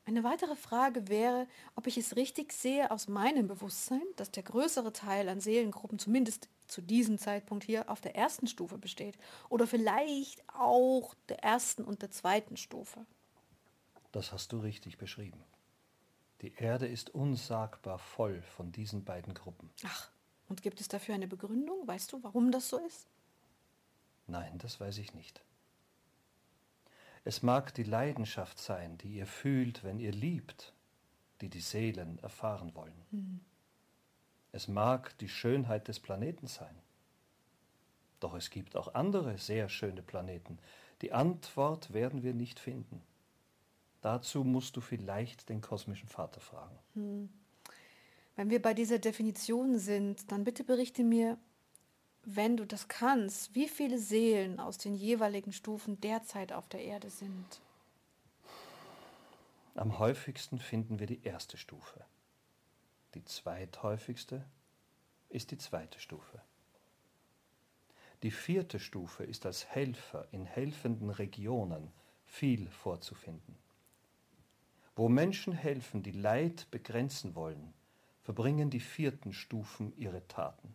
Eine 0.05 0.23
weitere 0.23 0.55
Frage 0.55 1.09
wäre, 1.09 1.49
ob 1.75 1.89
ich 1.89 1.99
es 1.99 2.15
richtig 2.15 2.53
sehe 2.53 2.93
aus 2.93 3.09
meinem 3.09 3.49
Bewusstsein, 3.49 4.05
dass 4.15 4.31
der 4.31 4.45
größere 4.45 4.93
Teil 4.93 5.29
an 5.29 5.41
Seelengruppen 5.41 5.99
zumindest 5.99 6.49
zu 6.69 6.81
diesem 6.81 7.19
Zeitpunkt 7.19 7.65
hier 7.65 7.91
auf 7.91 8.01
der 8.01 8.15
ersten 8.15 8.47
Stufe 8.47 8.79
besteht 8.79 9.19
oder 9.49 9.67
vielleicht 9.67 10.45
auch 10.55 11.15
der 11.29 11.43
ersten 11.43 11.85
und 11.85 12.03
der 12.03 12.13
zweiten 12.13 12.57
Stufe. 12.57 13.05
Das 14.13 14.31
hast 14.31 14.53
du 14.53 14.61
richtig 14.61 14.97
beschrieben. 14.97 15.43
Die 16.41 16.55
Erde 16.55 16.87
ist 16.87 17.11
unsagbar 17.11 17.99
voll 17.99 18.43
von 18.43 18.71
diesen 18.71 19.05
beiden 19.05 19.35
Gruppen. 19.35 19.71
Ach, 19.85 20.11
und 20.49 20.63
gibt 20.63 20.81
es 20.81 20.87
dafür 20.87 21.17
eine 21.17 21.27
Begründung? 21.27 21.87
Weißt 21.89 22.13
du, 22.13 22.23
warum 22.23 22.53
das 22.53 22.69
so 22.69 22.79
ist? 22.79 23.09
Nein, 24.29 24.59
das 24.59 24.79
weiß 24.79 24.99
ich 24.99 25.15
nicht. 25.15 25.43
Es 27.27 27.43
mag 27.43 27.75
die 27.75 27.83
Leidenschaft 27.83 28.57
sein, 28.57 28.99
die 28.99 29.17
ihr 29.17 29.27
fühlt, 29.27 29.83
wenn 29.83 29.99
ihr 29.99 30.13
liebt, 30.13 30.73
die 31.41 31.49
die 31.49 31.61
Seelen 31.61 32.21
erfahren 32.21 32.73
wollen. 32.77 33.05
Hm. 33.11 33.41
Es 34.53 34.69
mag 34.69 35.19
die 35.19 35.29
Schönheit 35.29 35.89
des 35.89 35.99
Planeten 35.99 36.47
sein. 36.47 36.77
Doch 38.21 38.35
es 38.35 38.49
gibt 38.49 38.77
auch 38.77 38.95
andere 38.95 39.39
sehr 39.39 39.69
schöne 39.69 40.03
Planeten. 40.03 40.61
Die 41.03 41.13
Antwort 41.13 41.93
werden 41.93 42.23
wir 42.23 42.33
nicht 42.33 42.61
finden. 42.61 43.03
Dazu 44.03 44.45
musst 44.45 44.77
du 44.77 44.81
vielleicht 44.81 45.49
den 45.49 45.61
kosmischen 45.61 46.09
Vater 46.09 46.41
fragen. 46.41 46.79
Hm. 46.95 47.29
Wenn 48.37 48.51
wir 48.51 48.63
bei 48.63 48.73
dieser 48.73 49.01
Definition 49.01 49.81
sind, 49.81 50.31
dann 50.31 50.45
bitte 50.45 50.63
berichte 50.63 51.03
mir, 51.03 51.39
wenn 52.27 52.57
du 52.57 52.67
das 52.67 52.89
kannst, 52.89 53.55
wie 53.55 53.69
viele 53.69 53.99
Seelen 53.99 54.59
aus 54.59 54.79
den 54.79 54.97
jeweiligen 54.97 55.53
Stufen 55.53 56.01
derzeit 56.01 56.53
auf 56.53 56.69
der 56.69 56.83
Erde 56.83 57.09
sind. 57.09 57.61
Am 59.77 59.99
häufigsten 59.99 60.59
finden 60.59 60.99
wir 60.99 61.07
die 61.07 61.23
erste 61.23 61.57
Stufe. 61.57 62.05
Die 63.15 63.25
zweithäufigste 63.25 64.45
ist 65.29 65.53
die 65.53 65.59
zweite 65.59 66.01
Stufe. 66.01 66.43
Die 68.23 68.33
vierte 68.33 68.81
Stufe 68.81 69.23
ist 69.23 69.47
als 69.47 69.67
Helfer 69.67 70.27
in 70.33 70.47
helfenden 70.47 71.11
Regionen 71.11 71.93
viel 72.25 72.69
vorzufinden. 72.71 73.57
Wo 74.97 75.09
Menschen 75.09 75.53
helfen, 75.53 76.03
die 76.03 76.13
Leid 76.13 76.67
begrenzen 76.73 77.37
wollen, 77.37 77.73
verbringen 78.23 78.71
die 78.71 78.81
vierten 78.81 79.33
Stufen 79.33 79.97
ihre 79.97 80.27
Taten. 80.27 80.75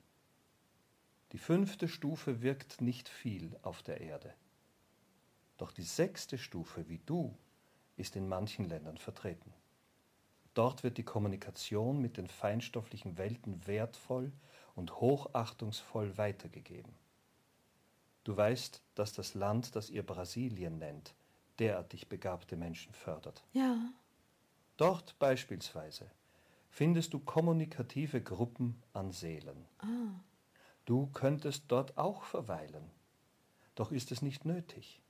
Die 1.31 1.37
fünfte 1.37 1.87
Stufe 1.87 2.41
wirkt 2.41 2.81
nicht 2.81 3.07
viel 3.07 3.57
auf 3.61 3.83
der 3.83 4.01
Erde. 4.01 4.33
Doch 5.57 5.71
die 5.71 5.83
sechste 5.83 6.37
Stufe, 6.37 6.89
wie 6.89 6.99
du, 7.05 7.37
ist 7.95 8.15
in 8.15 8.27
manchen 8.27 8.65
Ländern 8.65 8.97
vertreten. 8.97 9.53
Dort 10.53 10.83
wird 10.83 10.97
die 10.97 11.03
Kommunikation 11.03 12.01
mit 12.01 12.17
den 12.17 12.27
feinstofflichen 12.27 13.17
Welten 13.17 13.65
wertvoll 13.67 14.33
und 14.75 14.99
hochachtungsvoll 14.99 16.17
weitergegeben. 16.17 16.93
Du 18.23 18.35
weißt, 18.35 18.81
dass 18.95 19.13
das 19.13 19.33
Land, 19.33 19.75
das 19.75 19.89
ihr 19.89 20.05
Brasilien 20.05 20.77
nennt, 20.77 21.15
derartig 21.59 22.09
begabte 22.09 22.55
Menschen 22.57 22.93
fördert. 22.93 23.43
Ja. 23.53 23.77
Dort 24.77 25.17
beispielsweise 25.19 26.09
findest 26.69 27.13
du 27.13 27.19
kommunikative 27.19 28.21
Gruppen 28.21 28.81
an 28.93 29.11
Seelen. 29.11 29.65
Ah. 29.79 30.19
Du 30.85 31.07
könntest 31.07 31.65
dort 31.67 31.97
auch 31.97 32.23
verweilen, 32.23 32.89
doch 33.75 33.91
ist 33.91 34.11
es 34.11 34.21
nicht 34.21 34.45
nötig. 34.45 35.01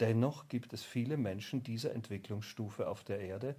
Dennoch 0.00 0.48
gibt 0.48 0.72
es 0.72 0.82
viele 0.82 1.16
Menschen 1.16 1.62
dieser 1.62 1.92
Entwicklungsstufe 1.92 2.88
auf 2.88 3.04
der 3.04 3.20
Erde, 3.20 3.56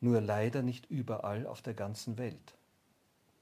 nur 0.00 0.20
leider 0.20 0.62
nicht 0.62 0.86
überall 0.86 1.46
auf 1.46 1.62
der 1.62 1.74
ganzen 1.74 2.18
Welt. 2.18 2.56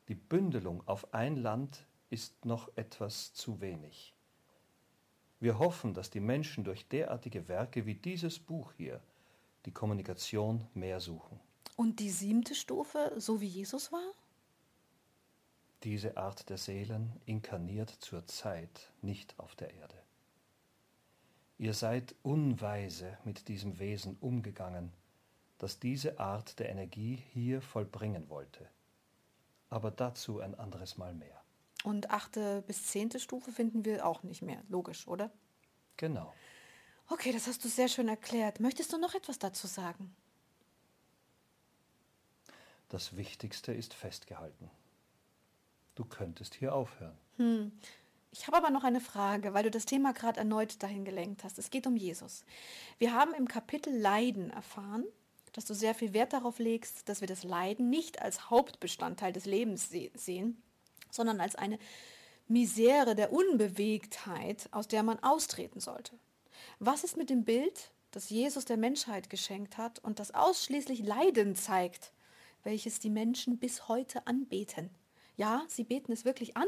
Die 0.09 0.15
Bündelung 0.15 0.87
auf 0.87 1.13
ein 1.13 1.37
Land 1.37 1.87
ist 2.11 2.45
noch 2.45 2.71
etwas 2.77 3.35
zu 3.35 3.61
wenig. 3.61 4.15
Wir 5.41 5.59
hoffen, 5.59 5.95
dass 5.95 6.11
die 6.11 6.21
Menschen 6.21 6.65
durch 6.65 6.89
derartige 6.89 7.49
Werke 7.49 7.87
wie 7.87 7.95
dieses 7.95 8.39
Buch 8.39 8.73
hier 8.77 9.01
die 9.67 9.73
Kommunikation 9.73 10.67
mehr 10.75 11.01
suchen. 11.01 11.39
Und 11.77 12.01
die 12.01 12.11
siebte 12.11 12.55
Stufe, 12.55 13.13
so 13.19 13.41
wie 13.41 13.47
Jesus 13.47 13.93
war? 13.93 14.15
Diese 15.85 16.17
Art 16.17 16.49
der 16.51 16.59
Seelen 16.59 17.21
inkarniert 17.27 17.91
zur 17.91 18.27
Zeit 18.27 18.91
nicht 19.03 19.39
auf 19.39 19.55
der 19.57 19.73
Erde. 19.75 19.95
Ihr 21.59 21.75
seid 21.75 22.15
unweise 22.23 23.19
mit 23.25 23.49
diesem 23.49 23.79
Wesen 23.79 24.17
umgegangen, 24.21 24.93
das 25.59 25.81
diese 25.81 26.19
Art 26.21 26.59
der 26.59 26.69
Energie 26.71 27.17
hier 27.33 27.61
vollbringen 27.63 28.29
wollte. 28.29 28.69
aber 29.71 29.91
dazu 29.91 30.41
ein 30.41 30.55
anderes 30.55 30.97
Mal 30.97 31.15
mehr. 31.15 31.41
Und 31.85 32.11
achte 32.11 32.63
bis 32.67 32.87
zehnte 32.87 33.21
Stufe 33.21 33.53
finden 33.53 33.85
wir 33.85 34.07
auch 34.07 34.23
nicht 34.23 34.43
mehr. 34.43 34.63
Logisch, 34.69 35.07
oder? 35.07 35.31
Genau. 35.97 36.33
Okay, 37.09 37.33
das 37.33 37.47
hast 37.47 37.65
du 37.65 37.69
sehr 37.69 37.89
schön 37.89 38.09
erklärt. 38.09 38.61
Möchtest 38.61 38.93
du 38.93 38.99
noch 38.99 39.15
etwas 39.15 39.39
dazu 39.39 39.67
sagen? 39.67 40.15
Das 42.89 43.17
Wichtigste 43.17 43.73
ist 43.73 43.95
festgehalten. 43.95 44.71
Du 45.99 46.05
könntest 46.05 46.55
hier 46.55 46.77
aufhören. 46.77 47.19
Hm. 47.39 47.73
Ich 48.31 48.47
habe 48.47 48.57
aber 48.57 48.71
noch 48.71 48.85
eine 48.85 49.01
Frage, 49.01 49.53
weil 49.53 49.65
du 49.65 49.71
das 49.73 49.85
Thema 49.85 50.13
gerade 50.13 50.39
erneut 50.39 50.81
dahin 50.81 51.05
gelenkt 51.05 51.43
hast. 51.43 51.59
Es 51.59 51.71
geht 51.71 51.89
um 51.89 51.97
Jesus. 51.97 52.45
Wir 52.99 53.15
haben 53.15 53.35
im 53.35 53.49
Kapitel 53.49 53.93
Leiden 53.93 54.51
erfahren, 54.51 55.05
dass 55.55 55.65
du 55.65 55.75
sehr 55.75 55.97
viel 55.97 56.13
Wert 56.13 56.33
darauf 56.33 56.61
legst, 56.61 57.09
dass 57.09 57.21
wir 57.21 57.27
das 57.27 57.43
Leiden 57.43 57.91
nicht 57.91 58.23
als 58.23 58.49
Hauptbestandteil 58.49 59.33
des 59.33 59.45
Lebens 59.45 59.91
se 59.91 60.13
sehen, 60.15 60.63
sondern 61.11 61.41
als 61.41 61.57
eine 61.57 61.81
Misere 62.47 63.17
der 63.17 63.33
Unbewegtheit, 63.33 64.69
aus 64.71 64.87
der 64.87 65.03
man 65.03 65.19
austreten 65.25 65.81
sollte. 65.81 66.17
Was 66.79 67.03
ist 67.03 67.17
mit 67.17 67.29
dem 67.29 67.43
Bild, 67.43 67.91
das 68.13 68.31
Jesus 68.31 68.65
der 68.67 68.77
Menschheit 68.77 69.31
geschenkt 69.31 69.79
hat 69.79 69.99
und 69.99 70.21
das 70.21 70.33
ausschließlich 70.33 71.01
Leiden 71.03 71.57
zeigt, 71.57 72.13
welches 72.63 73.01
die 73.01 73.11
Menschen 73.11 73.59
bis 73.59 73.89
heute 73.89 74.29
anbeten? 74.29 74.91
Ja, 75.39 75.65
sie 75.69 75.85
beten 75.85 76.11
es 76.11 76.25
wirklich 76.25 76.57
an. 76.57 76.67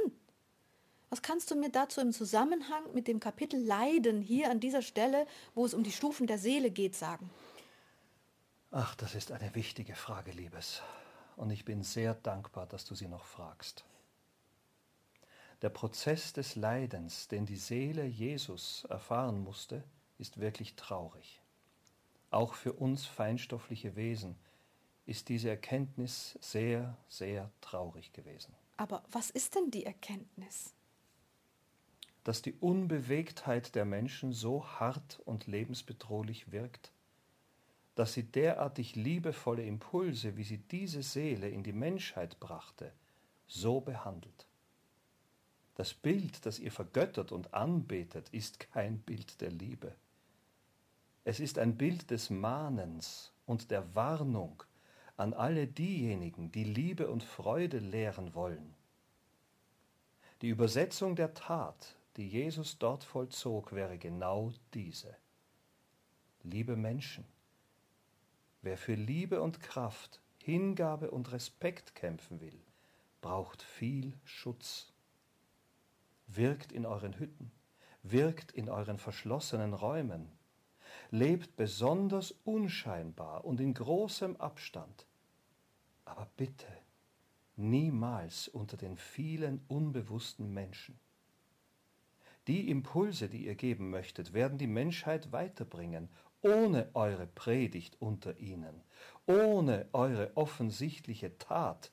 Was 1.10 1.22
kannst 1.22 1.50
du 1.50 1.56
mir 1.56 1.70
dazu 1.70 2.00
im 2.00 2.12
Zusammenhang 2.12 2.84
mit 2.94 3.08
dem 3.08 3.18
Kapitel 3.18 3.60
Leiden 3.60 4.22
hier 4.22 4.48
an 4.48 4.60
dieser 4.60 4.80
Stelle, 4.80 5.26
wo 5.56 5.66
es 5.66 5.74
um 5.74 5.82
die 5.82 5.90
Stufen 5.90 6.28
der 6.28 6.38
Seele 6.38 6.70
geht, 6.70 6.94
sagen? 6.94 7.28
Ach, 8.70 8.94
das 8.94 9.16
ist 9.16 9.32
eine 9.32 9.52
wichtige 9.56 9.96
Frage, 9.96 10.30
Liebes. 10.30 10.82
Und 11.36 11.50
ich 11.50 11.64
bin 11.64 11.82
sehr 11.82 12.14
dankbar, 12.14 12.68
dass 12.68 12.84
du 12.84 12.94
sie 12.94 13.08
noch 13.08 13.24
fragst. 13.24 13.84
Der 15.62 15.70
Prozess 15.70 16.32
des 16.32 16.54
Leidens, 16.54 17.26
den 17.26 17.46
die 17.46 17.56
Seele 17.56 18.04
Jesus 18.04 18.86
erfahren 18.88 19.42
musste, 19.42 19.82
ist 20.18 20.38
wirklich 20.38 20.76
traurig. 20.76 21.40
Auch 22.30 22.54
für 22.54 22.74
uns 22.74 23.04
feinstoffliche 23.04 23.96
Wesen 23.96 24.36
ist 25.06 25.28
diese 25.28 25.50
Erkenntnis 25.50 26.38
sehr, 26.40 26.96
sehr 27.08 27.50
traurig 27.60 28.12
gewesen. 28.12 28.54
Aber 28.80 29.02
was 29.10 29.28
ist 29.28 29.56
denn 29.56 29.70
die 29.70 29.84
Erkenntnis? 29.84 30.72
Dass 32.24 32.40
die 32.40 32.54
Unbewegtheit 32.54 33.74
der 33.74 33.84
Menschen 33.84 34.32
so 34.32 34.66
hart 34.66 35.20
und 35.26 35.46
lebensbedrohlich 35.46 36.50
wirkt, 36.50 36.90
dass 37.94 38.14
sie 38.14 38.22
derartig 38.22 38.96
liebevolle 38.96 39.66
Impulse, 39.66 40.38
wie 40.38 40.44
sie 40.44 40.56
diese 40.56 41.02
Seele 41.02 41.50
in 41.50 41.62
die 41.62 41.74
Menschheit 41.74 42.40
brachte, 42.40 42.90
so 43.46 43.82
behandelt. 43.82 44.46
Das 45.74 45.92
Bild, 45.92 46.46
das 46.46 46.58
ihr 46.58 46.72
vergöttert 46.72 47.32
und 47.32 47.52
anbetet, 47.52 48.30
ist 48.30 48.60
kein 48.60 48.98
Bild 49.00 49.42
der 49.42 49.50
Liebe. 49.50 49.94
Es 51.24 51.38
ist 51.38 51.58
ein 51.58 51.76
Bild 51.76 52.10
des 52.10 52.30
Mahnens 52.30 53.30
und 53.44 53.70
der 53.70 53.94
Warnung 53.94 54.64
an 55.20 55.34
alle 55.34 55.66
diejenigen, 55.66 56.50
die 56.50 56.64
Liebe 56.64 57.08
und 57.08 57.22
Freude 57.22 57.78
lehren 57.78 58.34
wollen. 58.34 58.74
Die 60.42 60.48
Übersetzung 60.48 61.14
der 61.14 61.34
Tat, 61.34 61.96
die 62.16 62.26
Jesus 62.26 62.78
dort 62.78 63.04
vollzog, 63.04 63.72
wäre 63.72 63.98
genau 63.98 64.52
diese. 64.74 65.14
Liebe 66.42 66.74
Menschen, 66.74 67.24
wer 68.62 68.78
für 68.78 68.94
Liebe 68.94 69.42
und 69.42 69.60
Kraft, 69.60 70.20
Hingabe 70.38 71.10
und 71.10 71.30
Respekt 71.32 71.94
kämpfen 71.94 72.40
will, 72.40 72.58
braucht 73.20 73.62
viel 73.62 74.14
Schutz 74.24 74.90
wirkt 76.36 76.72
in 76.72 76.86
euren 76.86 77.18
Hütten, 77.18 77.50
wirkt 78.02 78.52
in 78.52 78.68
euren 78.68 78.98
verschlossenen 78.98 79.74
Räumen, 79.74 80.30
lebt 81.10 81.56
besonders 81.56 82.32
unscheinbar 82.44 83.44
und 83.44 83.60
in 83.60 83.74
großem 83.74 84.36
Abstand, 84.36 85.06
aber 86.10 86.28
bitte 86.36 86.66
niemals 87.56 88.48
unter 88.48 88.76
den 88.76 88.96
vielen 88.96 89.64
unbewussten 89.68 90.52
Menschen. 90.52 90.98
Die 92.46 92.70
Impulse, 92.70 93.28
die 93.28 93.46
ihr 93.46 93.54
geben 93.54 93.90
möchtet, 93.90 94.32
werden 94.32 94.58
die 94.58 94.66
Menschheit 94.66 95.30
weiterbringen, 95.30 96.08
ohne 96.42 96.90
eure 96.94 97.26
Predigt 97.26 97.96
unter 98.00 98.38
ihnen, 98.38 98.82
ohne 99.26 99.88
eure 99.92 100.36
offensichtliche 100.36 101.36
Tat, 101.38 101.92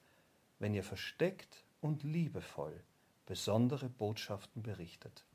wenn 0.57 0.73
ihr 0.73 0.83
versteckt 0.83 1.65
und 1.81 2.03
liebevoll 2.03 2.81
besondere 3.25 3.89
Botschaften 3.89 4.63
berichtet. 4.63 5.26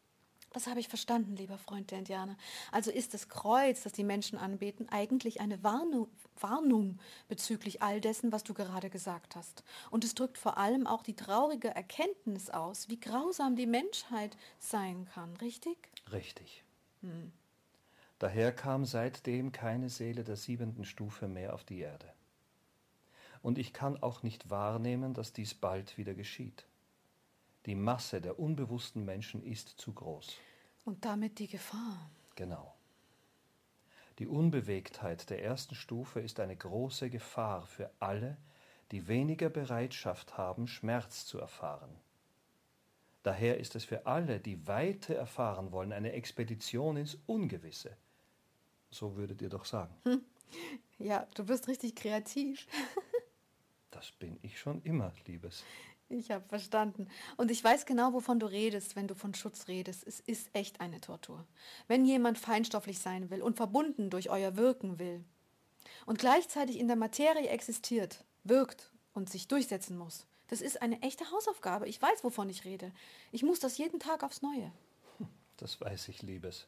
Das 0.53 0.67
habe 0.67 0.81
ich 0.81 0.89
verstanden, 0.89 1.37
lieber 1.37 1.57
Freund 1.59 1.91
der 1.91 1.99
Indianer. 1.99 2.37
Also 2.71 2.91
ist 2.91 3.15
das 3.15 3.29
Kreuz, 3.29 3.83
das 3.83 3.93
die 3.93 4.05
Menschen 4.05 4.39
anbeten, 4.39 4.89
eigentlich 4.91 5.41
eine 5.41 5.63
Warnung, 5.63 6.09
Warnung, 6.41 6.99
bezüglich 7.29 7.83
all 7.83 8.01
dessen, 8.01 8.33
was 8.33 8.45
du 8.45 8.53
gerade 8.53 8.91
gesagt 8.91 9.35
hast. 9.37 9.65
Und 9.91 10.05
es 10.05 10.15
drückt 10.15 10.39
vor 10.39 10.59
allem 10.59 10.87
auch 10.87 11.03
die 11.03 11.17
traurige 11.17 11.69
Erkenntnis 11.69 12.51
aus, 12.51 12.89
wie 12.89 13.01
grausam 13.01 13.57
die 13.57 13.67
Menschheit 13.67 14.37
sein 14.59 15.09
kann, 15.15 15.37
richtig? 15.39 15.91
Richtig. 16.11 16.65
Hm. 17.01 17.33
Daher 18.19 18.53
kam 18.53 18.85
seitdem 18.85 19.51
keine 19.53 19.89
Seele 19.89 20.23
der 20.23 20.37
siebenten 20.37 20.85
Stufe 20.85 21.29
mehr 21.29 21.55
auf 21.55 21.65
die 21.65 21.81
Erde. 21.81 22.13
Und 23.43 23.59
ich 23.59 23.73
kann 23.73 24.01
auch 24.01 24.23
nicht 24.23 24.51
wahrnehmen, 24.51 25.15
dass 25.15 25.33
dies 25.33 25.55
bald 25.55 25.99
wieder 25.99 26.15
geschieht. 26.15 26.65
Die 27.67 27.75
Masse 27.75 28.21
der 28.21 28.39
unbewussten 28.39 29.05
Menschen 29.05 29.43
ist 29.43 29.69
zu 29.69 29.93
groß. 29.93 30.37
Und 30.85 31.05
damit 31.05 31.39
die 31.39 31.47
Gefahr. 31.47 32.11
Genau. 32.35 32.75
Die 34.19 34.27
Unbewegtheit 34.27 35.31
der 35.31 35.43
ersten 35.43 35.75
Stufe 35.75 36.21
ist 36.21 36.41
eine 36.41 36.57
große 36.57 37.09
Gefahr 37.09 37.67
für 37.67 37.91
alle, 38.01 38.37
die 38.91 39.09
weniger 39.09 39.49
Bereitschaft 39.49 40.37
haben, 40.37 40.67
Schmerz 40.67 41.25
zu 41.25 41.39
erfahren. 41.39 41.97
Daher 43.23 43.59
ist 43.59 43.77
es 43.77 43.85
für 43.85 44.07
alle, 44.07 44.41
die 44.41 44.67
Weite 44.67 45.15
erfahren 45.15 45.71
wollen, 45.71 45.93
eine 45.93 46.13
Expedition 46.13 46.97
ins 46.97 47.17
Ungewisse. 47.27 47.97
So 48.91 49.17
würdet 49.17 49.41
ihr 49.41 49.49
doch 49.49 49.65
sagen. 49.65 49.95
Hm. 50.03 50.23
Ja, 50.99 51.27
du 51.35 51.45
bist 51.45 51.69
richtig 51.69 51.97
kreativ. 51.97 52.67
das 53.91 54.11
bin 54.11 54.39
ich 54.43 54.59
schon 54.59 54.83
immer, 54.83 55.13
Liebes. 55.27 55.65
Ich 56.13 56.31
habe 56.31 56.47
verstanden. 56.47 57.09
Und 57.37 57.51
ich 57.51 57.65
weiß 57.65 57.87
genau, 57.87 58.13
wovon 58.13 58.39
du 58.39 58.47
redest, 58.47 58.97
wenn 58.97 59.09
du 59.09 59.15
von 59.15 59.35
Schutz 59.35 59.67
redest. 59.67 60.07
Es 60.07 60.21
ist 60.21 60.51
echt 60.55 60.81
eine 60.81 61.01
Tortur. 61.01 61.47
Wenn 61.89 62.05
jemand 62.05 62.39
feinstofflich 62.39 62.99
sein 62.99 63.31
will 63.31 63.43
und 63.43 63.57
verbunden 63.57 64.11
durch 64.11 64.29
euer 64.29 64.57
Wirken 64.57 64.99
will 64.99 65.25
und 66.05 66.19
gleichzeitig 66.19 66.79
in 66.79 66.87
der 66.87 66.97
Materie 66.97 67.49
existiert, 67.49 68.25
wirkt 68.45 68.93
und 69.15 69.31
sich 69.31 69.49
durchsetzen 69.49 69.97
muss, 69.97 70.27
das 70.49 70.61
ist 70.61 70.83
eine 70.83 71.01
echte 71.01 71.31
Hausaufgabe. 71.31 71.89
Ich 71.89 72.01
weiß, 72.01 72.25
wovon 72.25 72.51
ich 72.51 72.67
rede. 72.67 72.93
Ich 73.31 73.43
muss 73.43 73.59
das 73.59 73.79
jeden 73.79 73.99
Tag 73.99 74.23
aufs 74.23 74.43
Neue. 74.43 74.71
Das 75.59 75.81
weiß 75.81 76.09
ich, 76.09 76.23
Liebes. 76.23 76.67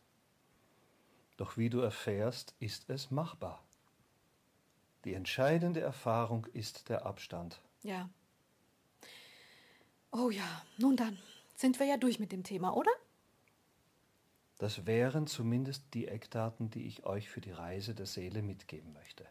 Doch 1.37 1.57
wie 1.57 1.69
du 1.69 1.81
erfährst, 1.81 2.55
ist 2.61 2.89
es 2.89 3.11
machbar. 3.11 3.61
Die 5.05 5.15
entscheidende 5.15 5.81
Erfahrung 5.81 6.47
ist 6.53 6.89
der 6.89 7.05
Abstand. 7.05 7.61
Ja, 7.83 8.09
Oh 10.17 10.31
ja, 10.31 10.63
nun 10.79 10.97
dann, 10.97 11.19
sind 11.57 11.81
wir 11.81 11.87
ja 11.87 11.97
durch 11.97 12.21
mit 12.21 12.31
dem 12.31 12.45
Thema, 12.45 12.77
oder? 12.77 12.93
Das 14.59 14.87
wären 14.87 15.27
zumindest 15.27 15.83
die 15.93 16.07
Eckdaten, 16.07 16.71
die 16.71 16.87
ich 16.87 17.05
euch 17.05 17.29
für 17.29 17.41
die 17.41 17.51
Reise 17.51 17.97
der 17.97 18.07
Seele 18.07 18.41
mitgeben 18.41 18.93
möchte. 18.93 19.27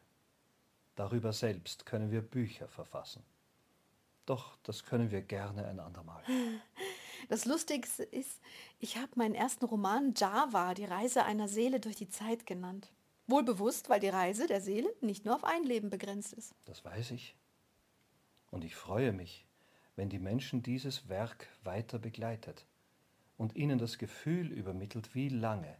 Darüber 0.96 1.32
selbst 1.32 1.86
können 1.86 2.12
wir 2.12 2.22
Bücher 2.22 2.68
verfassen. 2.68 3.24
Doch 4.26 4.58
das 4.64 4.84
können 4.84 5.10
wir 5.10 5.22
gerne 5.22 5.66
ein 5.66 5.80
andermal. 5.80 6.24
Das 7.30 7.46
Lustigste 7.46 8.04
ist, 8.04 8.42
ich 8.80 8.98
habe 8.98 9.12
meinen 9.16 9.34
ersten 9.34 9.64
Roman 9.64 10.14
Java, 10.14 10.74
die 10.74 10.84
Reise 10.84 11.24
einer 11.24 11.48
Seele 11.48 11.80
durch 11.80 11.96
die 11.96 12.10
Zeit 12.10 12.46
genannt. 12.46 12.92
Wohlbewusst, 13.28 13.88
weil 13.88 14.02
die 14.02 14.10
Reise 14.10 14.46
der 14.46 14.60
Seele 14.60 14.94
nicht 15.00 15.24
nur 15.24 15.36
auf 15.36 15.46
ein 15.46 15.64
Leben 15.64 15.90
begrenzt 15.90 16.34
ist. 16.34 16.54
Das 16.66 16.84
weiß 16.84 17.12
ich. 17.12 17.38
Und 18.52 18.66
ich 18.66 18.76
freue 18.76 19.14
mich, 19.14 19.48
wenn 19.96 20.10
die 20.10 20.20
Menschen 20.20 20.64
dieses 20.64 21.08
Werk 21.10 21.48
weiter 21.64 22.00
begleitet 22.00 22.66
und 23.38 23.56
ihnen 23.56 23.78
das 23.78 23.98
Gefühl 23.98 24.52
übermittelt, 24.52 25.14
wie 25.14 25.30
lange 25.30 25.78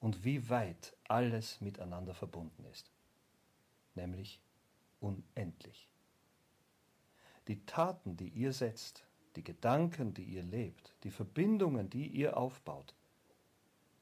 und 0.00 0.24
wie 0.24 0.48
weit 0.48 0.96
alles 1.04 1.60
miteinander 1.60 2.14
verbunden 2.14 2.64
ist, 2.64 2.90
nämlich 3.94 4.40
unendlich. 5.00 5.88
Die 7.48 7.64
Taten, 7.66 8.16
die 8.16 8.28
ihr 8.28 8.52
setzt, 8.52 9.04
die 9.36 9.44
Gedanken, 9.44 10.14
die 10.14 10.24
ihr 10.24 10.42
lebt, 10.42 10.94
die 11.04 11.10
Verbindungen, 11.10 11.88
die 11.88 12.06
ihr 12.06 12.36
aufbaut, 12.36 12.94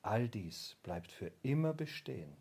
all 0.02 0.28
dies 0.28 0.76
bleibt 0.82 1.12
für 1.12 1.30
immer 1.42 1.72
bestehen, 1.72 2.34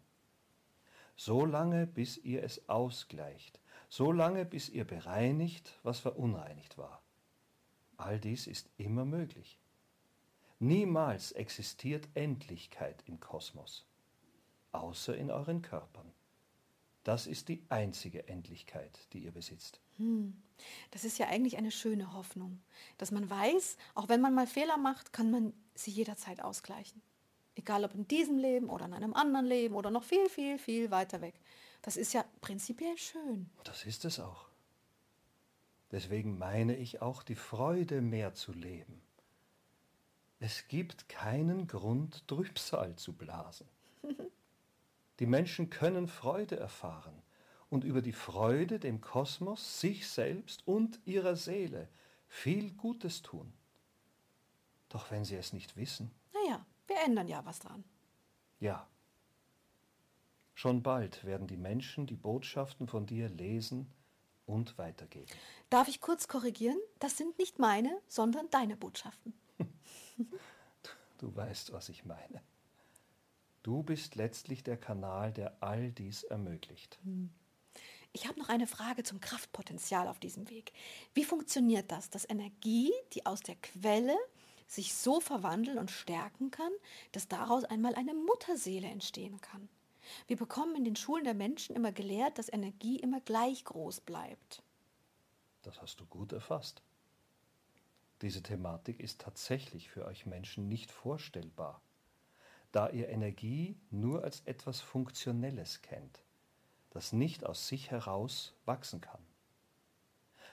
so 1.16 1.46
lange 1.46 1.86
bis 1.86 2.18
ihr 2.18 2.44
es 2.44 2.68
ausgleicht, 2.70 3.60
so 3.90 4.12
lange 4.12 4.46
bis 4.46 4.70
ihr 4.70 4.86
bereinigt, 4.86 5.80
was 5.84 6.00
verunreinigt 6.00 6.78
war. 6.78 7.02
All 8.00 8.18
dies 8.18 8.48
ist 8.48 8.70
immer 8.78 9.04
möglich. 9.04 9.60
Niemals 10.60 11.34
existiert 11.34 12.08
Endlichkeit 12.14 13.04
im 13.06 13.20
Kosmos, 13.20 13.86
außer 14.72 15.18
in 15.18 15.30
euren 15.30 15.62
Körpern. 15.62 16.10
Das 17.04 17.28
ist 17.28 17.50
die 17.50 17.62
einzige 17.68 18.26
Endlichkeit, 18.30 19.00
die 19.12 19.20
ihr 19.20 19.32
besitzt. 19.32 19.82
Hm. 19.98 20.42
Das 20.92 21.04
ist 21.04 21.18
ja 21.18 21.28
eigentlich 21.28 21.58
eine 21.58 21.72
schöne 21.72 22.14
Hoffnung, 22.14 22.62
dass 22.98 23.12
man 23.12 23.30
weiß, 23.30 23.76
auch 23.96 24.08
wenn 24.08 24.22
man 24.22 24.34
mal 24.34 24.48
Fehler 24.48 24.78
macht, 24.78 25.12
kann 25.12 25.30
man 25.30 25.54
sie 25.76 25.92
jederzeit 25.92 26.42
ausgleichen. 26.42 27.02
Egal 27.56 27.84
ob 27.84 27.94
in 27.96 28.08
diesem 28.08 28.38
Leben 28.38 28.70
oder 28.70 28.86
in 28.86 28.94
einem 28.94 29.14
anderen 29.14 29.46
Leben 29.46 29.76
oder 29.76 29.92
noch 29.92 30.04
viel, 30.04 30.30
viel, 30.30 30.58
viel 30.58 30.90
weiter 30.90 31.20
weg. 31.20 31.36
Das 31.82 31.98
ist 31.98 32.14
ja 32.14 32.24
prinzipiell 32.40 32.98
schön. 32.98 33.50
Das 33.66 33.86
ist 33.86 34.06
es 34.06 34.22
auch. 34.22 34.49
Deswegen 35.92 36.38
meine 36.38 36.76
ich 36.76 37.02
auch, 37.02 37.24
die 37.24 37.36
Freude 37.36 38.02
mehr 38.02 38.34
zu 38.34 38.52
leben. 38.52 39.02
Es 40.40 40.68
gibt 40.68 41.10
keinen 41.10 41.68
Grund, 41.68 42.28
Trübsal 42.28 42.96
zu 42.96 43.14
blasen. 43.14 43.68
Die 45.20 45.26
Menschen 45.26 45.70
können 45.70 46.08
Freude 46.08 46.58
erfahren 46.58 47.22
und 47.70 47.84
über 47.84 48.02
die 48.02 48.14
Freude 48.14 48.80
dem 48.80 49.02
Kosmos, 49.02 49.82
sich 49.82 50.08
selbst 50.08 50.66
und 50.66 51.00
ihrer 51.06 51.36
Seele 51.36 51.90
viel 52.30 52.72
Gutes 52.72 53.22
tun. 53.22 53.52
Doch 54.88 55.12
wenn 55.12 55.26
sie 55.26 55.36
es 55.36 55.52
nicht 55.52 55.76
wissen. 55.76 56.10
Naja, 56.34 56.66
wir 56.88 56.96
ändern 57.06 57.28
ja 57.28 57.46
was 57.46 57.60
dran. 57.60 57.84
Ja. 58.62 58.88
Schon 60.56 60.84
bald 60.84 61.26
werden 61.26 61.48
die 61.48 61.58
Menschen 61.58 62.08
die 62.08 62.16
Botschaften 62.16 62.88
von 62.88 63.06
dir 63.06 63.28
lesen 63.28 63.92
und 64.50 64.78
weitergeben. 64.78 65.28
Darf 65.70 65.88
ich 65.88 66.02
kurz 66.02 66.28
korrigieren? 66.28 66.80
Das 66.98 67.18
sind 67.18 67.38
nicht 67.38 67.60
meine, 67.60 68.02
sondern 68.08 68.50
deine 68.50 68.76
Botschaften. 68.76 69.34
du 71.20 71.36
weißt, 71.36 71.72
was 71.72 71.90
ich 71.90 72.04
meine. 72.04 72.42
Du 73.64 73.84
bist 73.84 74.16
letztlich 74.16 74.64
der 74.64 74.78
Kanal, 74.78 75.32
der 75.32 75.62
all 75.62 75.92
dies 75.92 76.24
ermöglicht. 76.24 76.98
Hm. 77.04 77.30
Ich 78.12 78.28
habe 78.28 78.40
noch 78.40 78.50
eine 78.50 78.66
Frage 78.66 79.04
zum 79.04 79.20
Kraftpotenzial 79.20 80.08
auf 80.08 80.20
diesem 80.20 80.50
Weg. 80.50 80.74
Wie 81.14 81.24
funktioniert 81.24 81.92
das, 81.92 82.10
dass 82.10 82.28
Energie, 82.28 82.92
die 83.14 83.28
aus 83.28 83.42
der 83.42 83.56
Quelle 83.56 84.18
sich 84.66 84.96
so 84.96 85.20
verwandeln 85.20 85.78
und 85.78 85.92
stärken 85.92 86.50
kann, 86.50 86.72
dass 87.12 87.28
daraus 87.28 87.66
einmal 87.66 87.94
eine 87.94 88.16
Mutterseele 88.16 88.88
entstehen 88.88 89.40
kann? 89.42 89.70
Wir 90.28 90.38
bekommen 90.38 90.76
in 90.76 90.84
den 90.84 90.96
Schulen 90.96 91.24
der 91.24 91.34
Menschen 91.34 91.76
immer 91.76 91.92
gelehrt, 91.92 92.38
dass 92.38 92.52
Energie 92.52 92.98
immer 92.98 93.22
gleich 93.22 93.64
groß 93.66 94.02
bleibt. 94.02 94.64
Das 95.64 95.82
hast 95.82 96.00
du 96.00 96.06
gut 96.06 96.32
erfasst. 96.32 96.82
Diese 98.22 98.44
Thematik 98.44 99.00
ist 99.00 99.22
tatsächlich 99.22 99.90
für 99.90 100.06
euch 100.06 100.26
Menschen 100.26 100.68
nicht 100.68 100.92
vorstellbar 100.92 101.82
da 102.72 102.90
ihr 102.90 103.10
Energie 103.10 103.78
nur 103.90 104.24
als 104.24 104.42
etwas 104.42 104.80
Funktionelles 104.80 105.82
kennt, 105.82 106.24
das 106.92 107.14
nicht 107.14 107.46
aus 107.46 107.68
sich 107.68 107.92
heraus 107.92 108.54
wachsen 108.66 109.02
kann. 109.02 109.22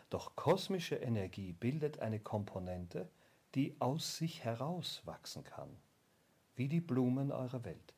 Doch 0.08 0.36
kosmische 0.36 0.96
Energie 0.96 1.52
bildet 1.52 1.98
eine 1.98 2.20
Komponente, 2.20 3.10
die 3.54 3.76
aus 3.80 4.16
sich 4.16 4.44
heraus 4.44 5.02
wachsen 5.04 5.44
kann, 5.44 5.76
wie 6.54 6.68
die 6.68 6.80
Blumen 6.80 7.32
eurer 7.32 7.64
Welt. 7.64 7.94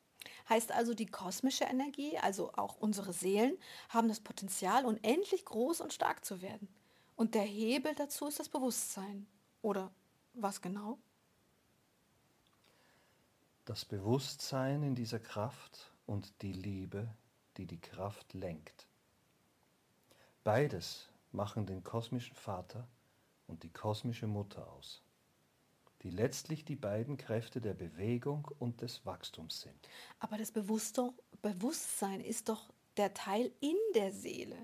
Heißt 0.49 0.73
also, 0.73 0.95
die 0.95 1.07
kosmische 1.07 1.65
Energie, 1.65 2.19
also 2.19 2.53
auch 2.55 2.77
unsere 2.79 3.13
Seelen, 3.13 3.59
haben 3.89 4.09
das 4.09 4.21
Potenzial, 4.21 4.87
unendlich 4.87 5.45
groß 5.45 5.81
und 5.81 5.93
stark 5.93 6.25
zu 6.25 6.41
werden. 6.41 6.69
Und 7.17 7.35
der 7.35 7.43
Hebel 7.43 7.95
dazu 7.95 8.27
ist 8.27 8.39
das 8.39 8.49
Bewusstsein. 8.49 9.27
Oder 9.61 9.91
was 10.35 10.61
genau? 10.61 10.99
das 13.69 13.85
Bewusstsein 13.85 14.83
in 14.83 14.95
dieser 14.95 15.19
Kraft 15.19 15.93
und 16.07 16.41
die 16.41 16.55
Liebe, 16.55 17.07
die 17.59 17.67
die 17.67 17.79
Kraft 17.79 18.33
lenkt. 18.33 18.87
Beides 20.43 21.11
machen 21.33 21.67
den 21.67 21.85
kosmischen 21.85 22.35
Vater 22.35 22.89
und 23.47 23.63
die 23.63 23.69
kosmische 23.69 24.27
Mutter 24.27 24.67
aus, 24.73 25.03
die 26.03 26.11
letztlich 26.11 26.65
die 26.65 26.77
beiden 26.77 27.17
Kräfte 27.17 27.61
der 27.61 27.75
Bewegung 27.75 28.49
und 28.59 28.83
des 28.83 29.05
Wachstums 29.05 29.63
sind. 29.63 29.89
Aber 30.21 30.39
das 30.39 30.53
Bewusstsein 30.53 32.21
ist 32.21 32.49
doch 32.49 32.71
der 32.97 33.15
Teil 33.15 33.51
in 33.61 33.77
der 33.95 34.13
Seele, 34.13 34.57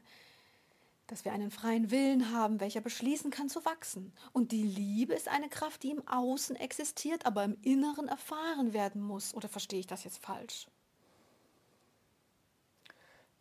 dass 1.06 1.24
wir 1.24 1.32
einen 1.32 1.50
freien 1.50 1.90
Willen 1.90 2.32
haben, 2.32 2.60
welcher 2.60 2.80
beschließen 2.80 3.30
kann 3.30 3.48
zu 3.48 3.64
wachsen. 3.64 4.12
Und 4.32 4.52
die 4.52 4.62
Liebe 4.62 5.14
ist 5.14 5.28
eine 5.28 5.48
Kraft, 5.48 5.82
die 5.82 5.90
im 5.90 6.06
Außen 6.08 6.56
existiert, 6.56 7.26
aber 7.26 7.44
im 7.44 7.58
Inneren 7.62 8.08
erfahren 8.08 8.72
werden 8.72 9.02
muss. 9.02 9.34
Oder 9.34 9.48
verstehe 9.48 9.80
ich 9.80 9.86
das 9.86 10.04
jetzt 10.04 10.18
falsch? 10.18 10.66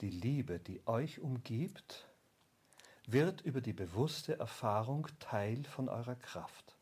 Die 0.01 0.09
Liebe, 0.09 0.59
die 0.59 0.85
euch 0.87 1.21
umgibt, 1.21 2.09
wird 3.07 3.41
über 3.41 3.61
die 3.61 3.73
bewusste 3.73 4.37
Erfahrung 4.37 5.07
Teil 5.19 5.63
von 5.63 5.87
eurer 5.87 6.15
Kraft. 6.15 6.72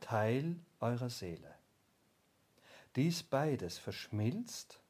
Teil 0.00 0.56
eurer 0.80 1.10
Seele. 1.10 1.54
Dies 2.96 3.22
beides 3.22 3.78
verschmilzt 3.78 4.82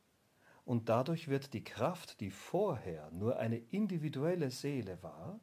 und 0.64 0.88
dadurch 0.88 1.28
wird 1.28 1.52
die 1.52 1.64
Kraft, 1.64 2.20
die 2.20 2.30
vorher 2.30 3.10
nur 3.10 3.38
eine 3.38 3.58
individuelle 3.58 4.50
Seele 4.50 5.02
war, 5.02 5.40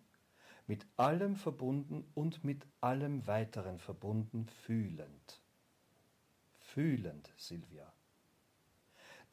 mit 0.65 0.85
allem 0.97 1.35
verbunden 1.35 2.05
und 2.15 2.43
mit 2.43 2.65
allem 2.81 3.27
weiteren 3.27 3.79
verbunden 3.79 4.47
fühlend. 4.47 5.41
Fühlend, 6.59 7.31
Silvia. 7.37 7.91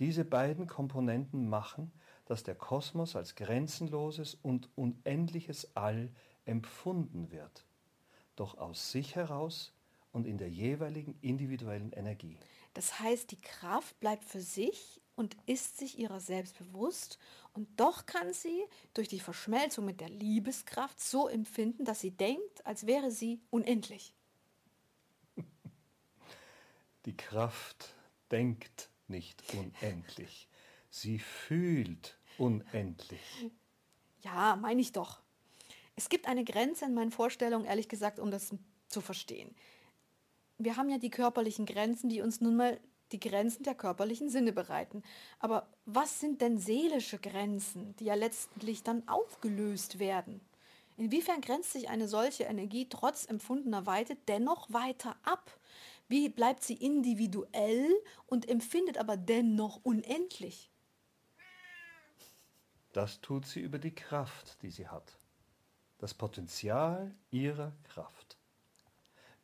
Diese 0.01 0.25
beiden 0.25 0.67
Komponenten 0.67 1.49
machen, 1.49 1.93
dass 2.27 2.43
der 2.43 2.55
Kosmos 2.55 3.17
als 3.17 3.37
grenzenloses 3.37 4.35
und 4.35 4.69
unendliches 4.77 5.77
All 5.77 6.11
empfunden 6.45 7.31
wird, 7.31 7.65
doch 8.37 8.59
aus 8.59 8.91
sich 8.91 9.15
heraus 9.15 9.73
und 10.15 10.27
in 10.27 10.39
der 10.39 10.49
jeweiligen 10.49 11.19
individuellen 11.21 11.93
Energie. 11.93 12.39
Das 12.73 13.01
heißt, 13.01 13.31
die 13.33 13.41
Kraft 13.41 13.99
bleibt 14.01 14.25
für 14.25 14.41
sich 14.41 15.01
und 15.17 15.37
ist 15.47 15.77
sich 15.77 15.99
ihrer 15.99 16.21
selbst 16.21 16.57
bewusst 16.57 17.19
und 17.53 17.69
doch 17.79 18.07
kann 18.07 18.33
sie 18.33 18.65
durch 18.95 19.09
die 19.09 19.21
Verschmelzung 19.21 19.85
mit 19.85 20.01
der 20.01 20.09
Liebeskraft 20.09 21.01
so 21.01 21.29
empfinden, 21.29 21.85
dass 21.85 22.01
sie 22.01 22.13
denkt, 22.13 22.65
als 22.65 22.87
wäre 22.87 23.11
sie 23.11 23.41
unendlich. 23.51 24.15
Die 27.07 27.17
Kraft 27.17 27.95
denkt 28.31 28.91
nicht 29.09 29.43
unendlich, 29.53 30.49
sie 30.91 31.19
fühlt 31.19 32.17
unendlich. 32.39 33.51
Ja, 34.23 34.57
meine 34.57 34.81
ich 34.81 34.93
doch. 34.93 35.21
Es 35.97 36.09
gibt 36.09 36.27
eine 36.27 36.45
Grenze 36.45 36.87
in 36.87 36.95
meinen 36.95 37.11
Vorstellungen, 37.11 37.67
ehrlich 37.67 37.89
gesagt, 37.89 38.19
um 38.19 38.31
das 38.31 38.55
zu 38.89 39.01
verstehen. 39.01 39.55
Wir 40.59 40.77
haben 40.77 40.89
ja 40.89 40.99
die 40.99 41.11
körperlichen 41.11 41.67
Grenzen, 41.67 42.09
die 42.09 42.21
uns 42.21 42.41
nun 42.41 42.57
mal 42.57 42.81
die 43.13 43.21
Grenzen 43.21 43.65
der 43.65 43.75
körperlichen 43.75 44.29
Sinne 44.29 44.53
bereiten. 44.53 45.03
Aber 45.39 45.69
was 45.85 46.21
sind 46.21 46.41
denn 46.41 46.59
seelische 46.59 47.19
Grenzen, 47.19 47.95
die 47.97 48.07
ja 48.07 48.15
letztlich 48.15 48.83
dann 48.83 49.07
aufgelöst 49.09 49.99
werden? 49.99 50.41
Inwiefern 50.97 51.41
grenzt 51.41 51.73
sich 51.73 51.89
eine 51.89 52.07
solche 52.07 52.45
Energie 52.45 52.89
trotz 52.89 53.27
empfundener 53.27 53.87
Weite 53.87 54.17
dennoch 54.29 54.73
weiter 54.73 55.17
ab? 55.25 55.51
Wie 56.09 56.29
bleibt 56.29 56.63
sie 56.63 56.75
individuell 56.75 57.91
und 58.27 58.49
empfindet 58.49 58.99
aber 58.99 59.17
dennoch 59.17 59.81
unendlich? 59.83 60.71
Das 62.93 63.21
tut 63.21 63.47
sie 63.47 63.61
über 63.61 63.79
die 63.79 63.95
Kraft, 63.95 64.63
die 64.63 64.71
sie 64.71 64.87
hat. 64.87 65.19
Das 65.99 66.15
Potenzial 66.15 67.13
ihrer 67.31 67.73
Kraft 67.83 68.14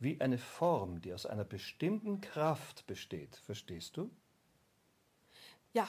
wie 0.01 0.21
eine 0.21 0.39
Form, 0.39 1.01
die 1.01 1.15
aus 1.15 1.27
einer 1.27 1.45
bestimmten 1.45 2.21
Kraft 2.21 2.87
besteht. 2.87 3.37
Verstehst 3.37 3.97
du? 3.97 4.11
Ja, 5.73 5.89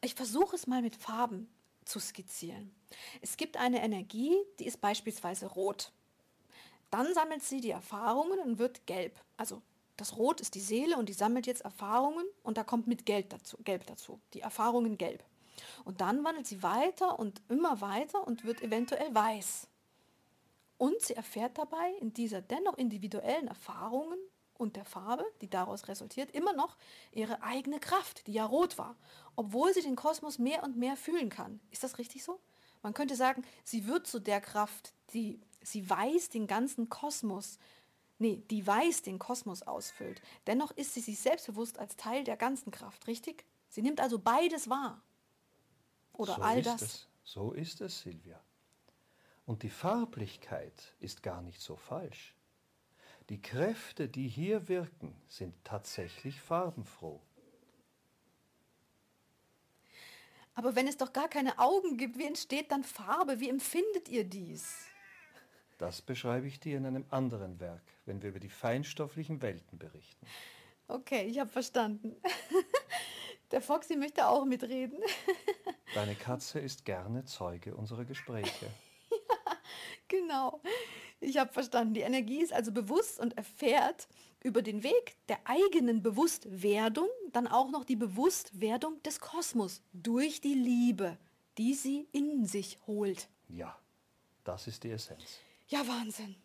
ich 0.00 0.14
versuche 0.14 0.56
es 0.56 0.66
mal 0.66 0.80
mit 0.80 0.96
Farben 0.96 1.48
zu 1.84 1.98
skizzieren. 1.98 2.74
Es 3.20 3.36
gibt 3.36 3.56
eine 3.56 3.82
Energie, 3.82 4.34
die 4.58 4.66
ist 4.66 4.80
beispielsweise 4.80 5.46
rot. 5.46 5.92
Dann 6.90 7.12
sammelt 7.12 7.42
sie 7.42 7.60
die 7.60 7.70
Erfahrungen 7.70 8.38
und 8.38 8.58
wird 8.58 8.86
gelb. 8.86 9.20
Also 9.36 9.60
das 9.96 10.16
Rot 10.16 10.40
ist 10.40 10.54
die 10.54 10.60
Seele 10.60 10.96
und 10.96 11.08
die 11.08 11.12
sammelt 11.12 11.46
jetzt 11.46 11.62
Erfahrungen 11.62 12.24
und 12.44 12.56
da 12.56 12.64
kommt 12.64 12.86
mit 12.86 13.04
Gelb 13.04 13.30
dazu, 13.30 13.58
gelb 13.64 13.84
dazu. 13.86 14.20
Die 14.32 14.40
Erfahrungen 14.40 14.96
gelb. 14.96 15.24
Und 15.84 16.00
dann 16.00 16.22
wandelt 16.22 16.46
sie 16.46 16.62
weiter 16.62 17.18
und 17.18 17.42
immer 17.48 17.80
weiter 17.80 18.24
und 18.26 18.44
wird 18.44 18.62
eventuell 18.62 19.12
weiß. 19.12 19.66
Und 20.78 21.00
sie 21.00 21.14
erfährt 21.14 21.58
dabei 21.58 21.92
in 22.00 22.12
dieser 22.12 22.40
dennoch 22.40 22.78
individuellen 22.78 23.48
Erfahrungen 23.48 24.18
und 24.54 24.76
der 24.76 24.84
Farbe, 24.84 25.24
die 25.40 25.50
daraus 25.50 25.88
resultiert, 25.88 26.30
immer 26.32 26.52
noch 26.52 26.76
ihre 27.12 27.42
eigene 27.42 27.80
Kraft, 27.80 28.26
die 28.26 28.32
ja 28.32 28.44
rot 28.44 28.78
war, 28.78 28.96
obwohl 29.36 29.72
sie 29.74 29.82
den 29.82 29.96
Kosmos 29.96 30.38
mehr 30.38 30.62
und 30.62 30.76
mehr 30.76 30.96
fühlen 30.96 31.30
kann. 31.30 31.60
Ist 31.70 31.84
das 31.84 31.98
richtig 31.98 32.24
so? 32.24 32.40
Man 32.82 32.94
könnte 32.94 33.16
sagen, 33.16 33.44
sie 33.64 33.86
wird 33.86 34.06
zu 34.06 34.20
der 34.20 34.40
Kraft, 34.40 34.92
die 35.12 35.40
sie 35.62 35.88
weiß 35.88 36.30
den 36.30 36.46
ganzen 36.46 36.88
Kosmos, 36.88 37.58
nee, 38.18 38.42
die 38.50 38.66
weiß 38.66 39.02
den 39.02 39.18
Kosmos 39.18 39.62
ausfüllt. 39.62 40.20
Dennoch 40.46 40.70
ist 40.72 40.94
sie 40.94 41.00
sich 41.00 41.18
selbstbewusst 41.18 41.78
als 41.78 41.96
Teil 41.96 42.24
der 42.24 42.36
ganzen 42.36 42.70
Kraft, 42.70 43.06
richtig? 43.06 43.44
Sie 43.68 43.82
nimmt 43.82 44.00
also 44.00 44.18
beides 44.18 44.70
wahr. 44.70 45.02
Oder 46.12 46.36
so 46.36 46.42
all 46.42 46.62
das. 46.62 46.82
Es. 46.82 47.08
So 47.24 47.52
ist 47.52 47.80
es, 47.80 48.00
Silvia. 48.00 48.40
Und 49.48 49.62
die 49.62 49.70
Farblichkeit 49.70 50.94
ist 51.00 51.22
gar 51.22 51.40
nicht 51.40 51.62
so 51.62 51.74
falsch. 51.74 52.36
Die 53.30 53.40
Kräfte, 53.40 54.06
die 54.06 54.28
hier 54.28 54.68
wirken, 54.68 55.14
sind 55.26 55.54
tatsächlich 55.64 56.38
farbenfroh. 56.38 57.18
Aber 60.54 60.76
wenn 60.76 60.86
es 60.86 60.98
doch 60.98 61.14
gar 61.14 61.28
keine 61.28 61.58
Augen 61.58 61.96
gibt, 61.96 62.18
wie 62.18 62.26
entsteht 62.26 62.70
dann 62.70 62.84
Farbe? 62.84 63.40
Wie 63.40 63.48
empfindet 63.48 64.10
ihr 64.10 64.24
dies? 64.24 64.84
Das 65.78 66.02
beschreibe 66.02 66.46
ich 66.46 66.60
dir 66.60 66.76
in 66.76 66.84
einem 66.84 67.06
anderen 67.08 67.58
Werk, 67.58 67.84
wenn 68.04 68.20
wir 68.20 68.28
über 68.28 68.40
die 68.40 68.50
feinstofflichen 68.50 69.40
Welten 69.40 69.78
berichten. 69.78 70.26
Okay, 70.88 71.22
ich 71.22 71.38
habe 71.38 71.48
verstanden. 71.48 72.16
Der 73.50 73.62
Foxy 73.62 73.96
möchte 73.96 74.26
auch 74.26 74.44
mitreden. 74.44 74.98
Deine 75.94 76.16
Katze 76.16 76.60
ist 76.60 76.84
gerne 76.84 77.24
Zeuge 77.24 77.74
unserer 77.74 78.04
Gespräche. 78.04 78.70
Genau. 80.08 80.60
Ich 81.20 81.36
habe 81.36 81.52
verstanden. 81.52 81.94
Die 81.94 82.00
Energie 82.00 82.40
ist 82.40 82.52
also 82.52 82.72
bewusst 82.72 83.20
und 83.20 83.36
erfährt 83.36 84.08
über 84.42 84.62
den 84.62 84.82
Weg 84.82 85.16
der 85.28 85.38
eigenen 85.44 86.02
Bewusstwerdung 86.02 87.08
dann 87.32 87.46
auch 87.46 87.70
noch 87.70 87.84
die 87.84 87.96
Bewusstwerdung 87.96 89.02
des 89.02 89.20
Kosmos 89.20 89.82
durch 89.92 90.40
die 90.40 90.54
Liebe, 90.54 91.18
die 91.58 91.74
sie 91.74 92.08
in 92.12 92.46
sich 92.46 92.78
holt. 92.86 93.28
Ja, 93.48 93.76
das 94.44 94.66
ist 94.66 94.84
die 94.84 94.90
Essenz. 94.90 95.38
Ja, 95.68 95.86
Wahnsinn. 95.86 96.36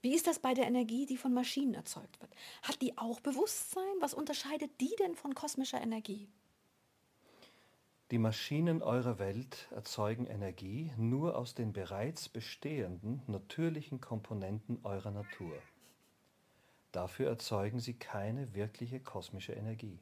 Wie 0.00 0.14
ist 0.14 0.26
das 0.26 0.38
bei 0.38 0.54
der 0.54 0.66
Energie, 0.66 1.06
die 1.06 1.16
von 1.16 1.34
Maschinen 1.34 1.74
erzeugt 1.74 2.20
wird? 2.20 2.32
Hat 2.62 2.80
die 2.80 2.96
auch 2.96 3.20
Bewusstsein? 3.20 3.82
Was 4.00 4.14
unterscheidet 4.14 4.70
die 4.80 4.94
denn 4.98 5.16
von 5.16 5.34
kosmischer 5.34 5.80
Energie? 5.80 6.28
Die 8.10 8.18
Maschinen 8.18 8.80
eurer 8.80 9.18
Welt 9.18 9.68
erzeugen 9.70 10.24
Energie 10.24 10.90
nur 10.96 11.36
aus 11.36 11.54
den 11.54 11.74
bereits 11.74 12.30
bestehenden 12.30 13.22
natürlichen 13.26 14.00
Komponenten 14.00 14.80
eurer 14.82 15.10
Natur. 15.10 15.52
Dafür 16.90 17.28
erzeugen 17.28 17.80
sie 17.80 17.92
keine 17.92 18.54
wirkliche 18.54 18.98
kosmische 18.98 19.52
Energie. 19.52 20.00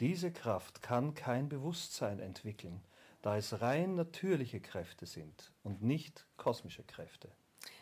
Diese 0.00 0.32
Kraft 0.32 0.82
kann 0.82 1.14
kein 1.14 1.48
Bewusstsein 1.48 2.18
entwickeln, 2.18 2.80
da 3.22 3.36
es 3.36 3.60
rein 3.60 3.94
natürliche 3.94 4.60
Kräfte 4.60 5.06
sind 5.06 5.52
und 5.62 5.80
nicht 5.84 6.26
kosmische 6.36 6.82
Kräfte. 6.82 7.30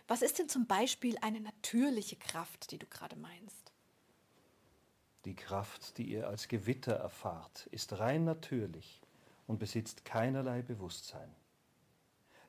Was 0.09 0.20
ist 0.20 0.38
denn 0.38 0.50
zum 0.50 0.66
Beispiel 0.66 1.16
eine 1.22 1.40
natürliche 1.40 2.16
Kraft, 2.16 2.70
die 2.70 2.79
du 2.79 2.85
gerade 2.85 3.16
meinst? 3.16 3.72
Die 5.24 5.35
Kraft, 5.35 5.96
die 5.96 6.05
ihr 6.05 6.29
als 6.29 6.48
Gewitter 6.48 6.92
erfahrt, 6.92 7.66
ist 7.72 7.98
rein 7.98 8.24
natürlich 8.24 9.00
und 9.46 9.59
besitzt 9.59 10.04
keinerlei 10.04 10.62
Bewusstsein. 10.62 11.35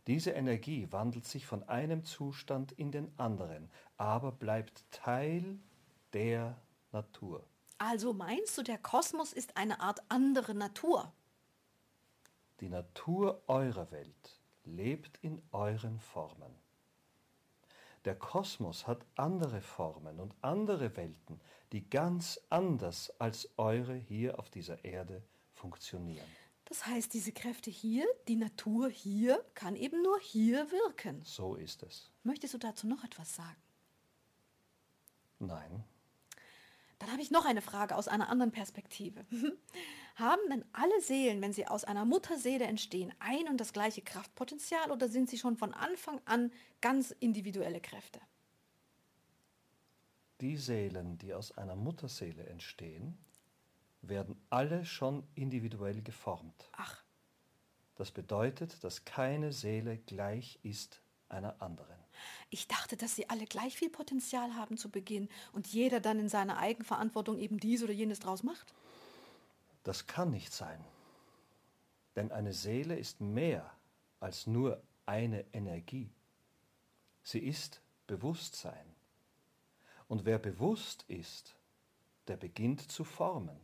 Diese 0.08 0.32
Energie 0.32 0.88
wandelt 0.92 1.26
sich 1.26 1.46
von 1.46 1.68
einem 1.68 2.06
Zustand 2.06 2.72
in 2.72 2.92
den 2.92 3.12
anderen, 3.20 3.70
aber 3.98 4.32
bleibt 4.32 4.90
Teil 4.90 5.60
der 6.14 6.58
Natur. 6.92 7.46
Also 7.78 8.14
meinst 8.14 8.58
du, 8.58 8.64
der 8.64 8.78
Kosmos 8.78 9.34
ist 9.34 9.58
eine 9.58 9.82
Art 9.82 10.00
andere 10.10 10.56
Natur? 10.56 11.12
Die 12.62 12.70
Natur 12.70 13.44
eurer 13.48 13.92
Welt 13.92 14.40
lebt 14.64 15.20
in 15.22 15.42
euren 15.52 16.00
Formen. 16.00 16.56
Der 18.06 18.16
Kosmos 18.16 18.88
hat 18.88 19.06
andere 19.16 19.62
Formen 19.62 20.20
und 20.20 20.34
andere 20.42 20.96
Welten, 20.96 21.42
die 21.74 21.88
ganz 21.90 22.40
anders 22.50 23.14
als 23.20 23.50
eure 23.58 23.96
hier 23.96 24.40
auf 24.40 24.50
dieser 24.50 24.86
Erde 24.86 25.22
funktionieren. 25.52 26.26
Das 26.70 26.86
heißt, 26.86 27.14
diese 27.14 27.32
Kräfte 27.32 27.70
hier, 27.72 28.06
die 28.28 28.36
Natur 28.36 28.90
hier, 28.90 29.44
kann 29.54 29.76
eben 29.76 30.02
nur 30.02 30.20
hier 30.20 30.70
wirken. 30.72 31.22
So 31.24 31.56
ist 31.56 31.84
es. 31.84 32.12
Möchtest 32.24 32.54
du 32.54 32.58
dazu 32.58 32.88
noch 32.88 33.04
etwas 33.04 33.36
sagen? 33.36 33.62
Nein, 35.40 35.84
Dann 37.00 37.12
habe 37.12 37.22
ich 37.22 37.30
noch 37.30 37.46
eine 37.46 37.62
Frage 37.62 37.96
aus 37.96 38.08
einer 38.08 38.28
anderen 38.30 38.52
Perspektive. 38.52 39.26
Haben 40.16 40.42
denn 40.50 40.66
alle 40.74 41.00
Seelen, 41.00 41.42
wenn 41.42 41.54
sie 41.54 41.68
aus 41.68 41.84
einer 41.84 42.06
Mutterseele 42.06 42.66
entstehen, 42.66 43.14
ein 43.20 43.48
und 43.48 43.58
das 43.62 43.72
gleiche 43.72 44.02
Kraftpotenzial 44.02 44.92
oder 44.92 45.08
sind 45.08 45.30
sie 45.30 45.38
schon 45.38 45.58
von 45.58 45.76
Anfang 45.76 46.20
an 46.26 46.52
ganz 46.82 47.12
individuelle 47.12 47.82
Kräfte? 47.82 48.20
die 50.42 50.58
Seelen, 50.58 51.18
die 51.18 51.34
aus 51.34 51.58
einer 51.58 51.76
Mutterseele 51.76 52.46
entstehen, 52.46 53.18
werden 54.02 54.40
alle 54.50 54.86
schon 54.86 55.24
individuell 55.36 56.02
geformt. 56.02 56.70
Ach, 56.74 57.04
Das 57.96 58.12
bedeutet, 58.12 58.84
dass 58.84 59.06
keine 59.06 59.52
Seele 59.52 59.98
gleich 59.98 60.60
ist 60.64 61.02
einer 61.30 61.62
anderen. 61.62 61.98
ich 62.50 62.68
dachte, 62.68 62.96
dass 62.96 63.16
sie 63.16 63.30
alle 63.30 63.46
gleich 63.46 63.76
viel 63.76 63.90
Potenzial 63.90 64.56
haben 64.56 64.78
zu 64.78 64.90
Beginn 64.90 65.28
und 65.52 65.68
jeder 65.68 66.00
dann 66.00 66.20
in 66.20 66.30
seiner 66.30 66.58
Eigenverantwortung 66.58 67.38
eben 67.38 67.60
dies 67.60 67.84
oder 67.84 67.92
jenes 67.94 68.20
draus 68.20 68.44
macht. 68.44 68.74
Das 69.84 70.08
kann 70.08 70.30
nicht 70.32 70.54
sein. 70.54 70.84
Denn 72.16 72.32
eine 72.32 72.54
Seele 72.54 72.98
ist 72.98 73.20
mehr 73.20 73.70
als 74.20 74.48
nur 74.48 74.82
eine 75.06 75.46
Energie. 75.54 76.10
Sie 77.24 77.40
ist 77.40 77.82
Bewusstsein. 78.08 78.96
Und 80.08 80.24
wer 80.26 80.40
bewusst 80.40 81.04
ist, 81.08 81.56
der 82.28 82.38
beginnt 82.38 82.90
zu 82.92 83.04
formen. 83.04 83.60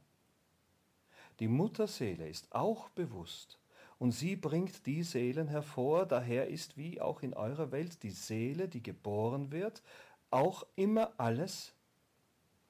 Die 1.43 1.49
Mutterseele 1.49 2.29
ist 2.29 2.56
auch 2.56 2.88
bewusst 2.91 3.60
und 3.99 4.13
sie 4.13 4.38
bringt 4.38 4.86
die 4.86 5.03
Seelen 5.03 5.49
hervor, 5.49 6.06
daher 6.06 6.47
ist 6.47 6.77
wie 6.77 7.01
auch 7.01 7.21
in 7.21 7.34
eurer 7.34 7.73
Welt 7.73 8.01
die 8.01 8.12
Seele, 8.12 8.69
die 8.69 8.82
geboren 8.82 9.51
wird, 9.51 9.84
auch 10.32 10.65
immer 10.77 11.12
alles, 11.17 11.73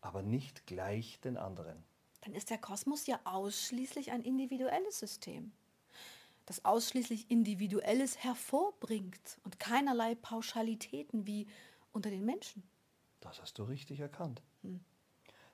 aber 0.01 0.23
nicht 0.23 0.65
gleich 0.65 1.19
den 1.19 1.37
anderen. 1.37 1.83
Dann 2.21 2.33
ist 2.33 2.49
der 2.49 2.57
Kosmos 2.57 3.05
ja 3.05 3.19
ausschließlich 3.25 4.11
ein 4.11 4.23
individuelles 4.23 4.97
System, 4.97 5.51
das 6.47 6.65
ausschließlich 6.65 7.29
Individuelles 7.29 8.23
hervorbringt 8.23 9.37
und 9.43 9.59
keinerlei 9.59 10.15
Pauschalitäten 10.15 11.27
wie 11.27 11.45
unter 11.91 12.09
den 12.09 12.25
Menschen. 12.25 12.63
Das 13.21 13.39
hast 13.39 13.59
du 13.59 13.65
richtig 13.65 13.99
erkannt. 13.99 14.41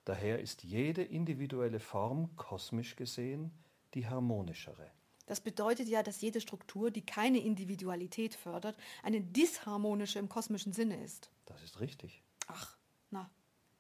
Daher 0.10 0.40
ist 0.40 0.64
jede 0.64 1.04
individuelle 1.04 1.80
Form 1.80 2.36
kosmisch 2.36 2.96
gesehen 2.96 3.52
die 3.94 4.08
harmonischere. 4.08 4.90
Das 5.28 5.40
bedeutet 5.40 5.88
ja, 5.88 6.02
dass 6.02 6.22
jede 6.22 6.42
Struktur, 6.42 6.90
die 6.90 7.06
keine 7.06 7.38
Individualität 7.38 8.34
fördert, 8.34 8.76
eine 9.04 9.22
disharmonische 9.22 10.18
im 10.18 10.28
kosmischen 10.28 10.74
Sinne 10.74 11.04
ist. 11.04 11.30
Das 11.46 11.62
ist 11.62 11.80
richtig. 11.80 12.24
Ach, 12.48 12.76
na, 13.12 13.30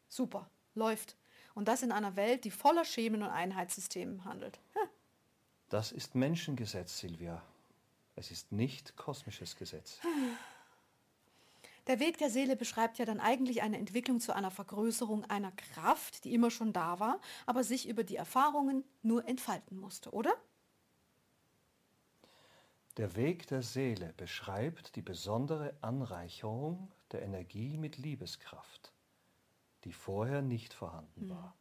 super, 0.07 0.51
läuft. 0.75 1.17
Und 1.55 1.67
das 1.67 1.81
in 1.81 1.91
einer 1.91 2.15
Welt, 2.15 2.43
die 2.43 2.51
voller 2.51 2.85
Schemen 2.85 3.23
und 3.23 3.29
Einheitssystemen 3.29 4.23
handelt. 4.23 4.59
Ha, 4.75 4.87
Das 5.69 5.91
ist 5.91 6.13
Menschengesetz, 6.13 6.99
Silvia. 6.99 7.41
Es 8.15 8.29
ist 8.29 8.51
nicht 8.51 8.95
kosmisches 8.97 9.55
Gesetz. 9.55 9.99
Der 11.89 11.99
Weg 11.99 12.19
der 12.19 12.29
Seele 12.29 12.55
beschreibt 12.55 12.99
ja 12.99 13.05
dann 13.05 13.19
eigentlich 13.19 13.63
eine 13.63 13.79
Entwicklung 13.79 14.19
zu 14.19 14.35
einer 14.35 14.51
Vergrößerung 14.51 15.25
einer 15.25 15.51
Kraft, 15.53 16.23
die 16.23 16.35
immer 16.35 16.51
schon 16.51 16.71
da 16.71 16.99
war, 16.99 17.19
aber 17.47 17.63
sich 17.63 17.89
über 17.89 18.03
die 18.03 18.15
Erfahrungen 18.15 18.83
nur 19.01 19.27
entfalten 19.27 19.75
musste, 19.75 20.11
oder? 20.11 20.31
Der 22.97 23.15
Weg 23.15 23.47
der 23.47 23.63
Seele 23.63 24.13
beschreibt 24.17 24.95
die 24.97 25.01
besondere 25.01 25.73
Anreicherung 25.81 26.91
der 27.11 27.23
Energie 27.23 27.75
mit 27.75 27.97
Liebeskraft, 27.97 28.93
die 29.83 29.93
vorher 29.93 30.43
nicht 30.43 30.75
vorhanden 30.75 31.27
war. 31.31 31.55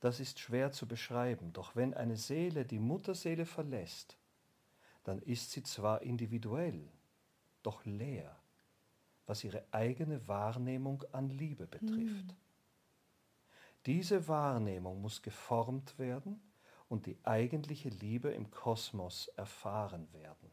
Das 0.00 0.18
ist 0.18 0.40
schwer 0.40 0.72
zu 0.72 0.88
beschreiben, 0.88 1.52
doch 1.52 1.76
wenn 1.76 1.94
eine 1.94 2.16
Seele 2.16 2.64
die 2.64 2.80
Mutterseele 2.80 3.46
verlässt, 3.46 4.18
dann 5.04 5.20
ist 5.20 5.52
sie 5.52 5.62
zwar 5.62 6.02
individuell, 6.02 6.90
doch 7.62 7.84
leer, 7.84 8.36
was 9.28 9.44
ihre 9.44 9.64
eigene 9.70 10.26
Wahrnehmung 10.26 11.04
an 11.12 11.28
Liebe 11.28 11.66
betrifft. 11.66 12.34
Diese 13.86 14.26
Wahrnehmung 14.26 15.00
muss 15.00 15.22
geformt 15.22 15.98
werden 15.98 16.40
und 16.88 17.06
die 17.06 17.18
eigentliche 17.24 17.90
Liebe 17.90 18.30
im 18.30 18.50
Kosmos 18.50 19.28
erfahren 19.36 20.12
werden. 20.12 20.50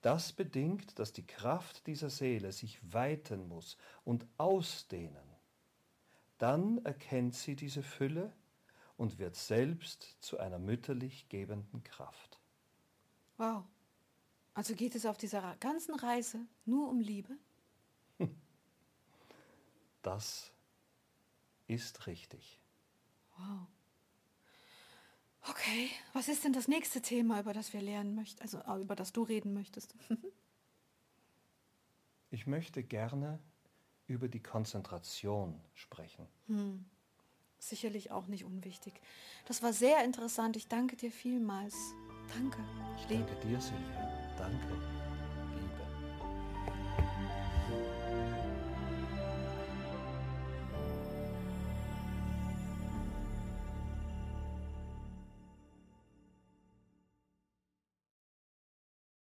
Das 0.00 0.32
bedingt, 0.32 0.98
dass 0.98 1.12
die 1.12 1.26
Kraft 1.26 1.86
dieser 1.86 2.08
Seele 2.08 2.52
sich 2.52 2.80
weiten 2.92 3.46
muss 3.46 3.76
und 4.04 4.26
ausdehnen. 4.38 5.28
Dann 6.38 6.82
erkennt 6.86 7.34
sie 7.34 7.54
diese 7.54 7.82
Fülle 7.82 8.32
und 8.96 9.18
wird 9.18 9.36
selbst 9.36 10.16
zu 10.20 10.38
einer 10.38 10.58
mütterlich 10.58 11.28
gebenden 11.28 11.84
Kraft. 11.84 12.40
Wow. 13.36 13.64
Also 14.54 14.74
geht 14.74 14.94
es 14.94 15.04
auf 15.04 15.18
dieser 15.18 15.56
ganzen 15.56 15.94
Reise 15.94 16.46
nur 16.64 16.88
um 16.88 17.00
Liebe? 17.00 17.36
Das 20.02 20.52
ist 21.66 22.06
richtig. 22.06 22.58
Wow. 23.36 23.66
Okay, 25.48 25.88
was 26.12 26.28
ist 26.28 26.44
denn 26.44 26.52
das 26.52 26.68
nächste 26.68 27.00
Thema, 27.00 27.40
über 27.40 27.54
das 27.54 27.72
wir 27.72 27.80
lernen 27.80 28.14
möchten, 28.14 28.42
also 28.42 28.58
äh, 28.58 28.80
über 28.80 28.94
das 28.94 29.12
du 29.12 29.22
reden 29.22 29.54
möchtest? 29.54 29.94
ich 32.30 32.46
möchte 32.46 32.82
gerne 32.82 33.38
über 34.06 34.28
die 34.28 34.42
Konzentration 34.42 35.58
sprechen. 35.74 36.26
Hm. 36.46 36.84
Sicherlich 37.58 38.10
auch 38.10 38.26
nicht 38.26 38.44
unwichtig. 38.44 39.00
Das 39.46 39.62
war 39.62 39.72
sehr 39.72 40.04
interessant. 40.04 40.56
Ich 40.56 40.68
danke 40.68 40.96
dir 40.96 41.12
vielmals. 41.12 41.74
Danke. 42.34 42.58
Ich 42.96 43.06
danke 43.06 43.34
dir, 43.46 43.60
Silvia. 43.60 44.34
Danke. 44.36 44.99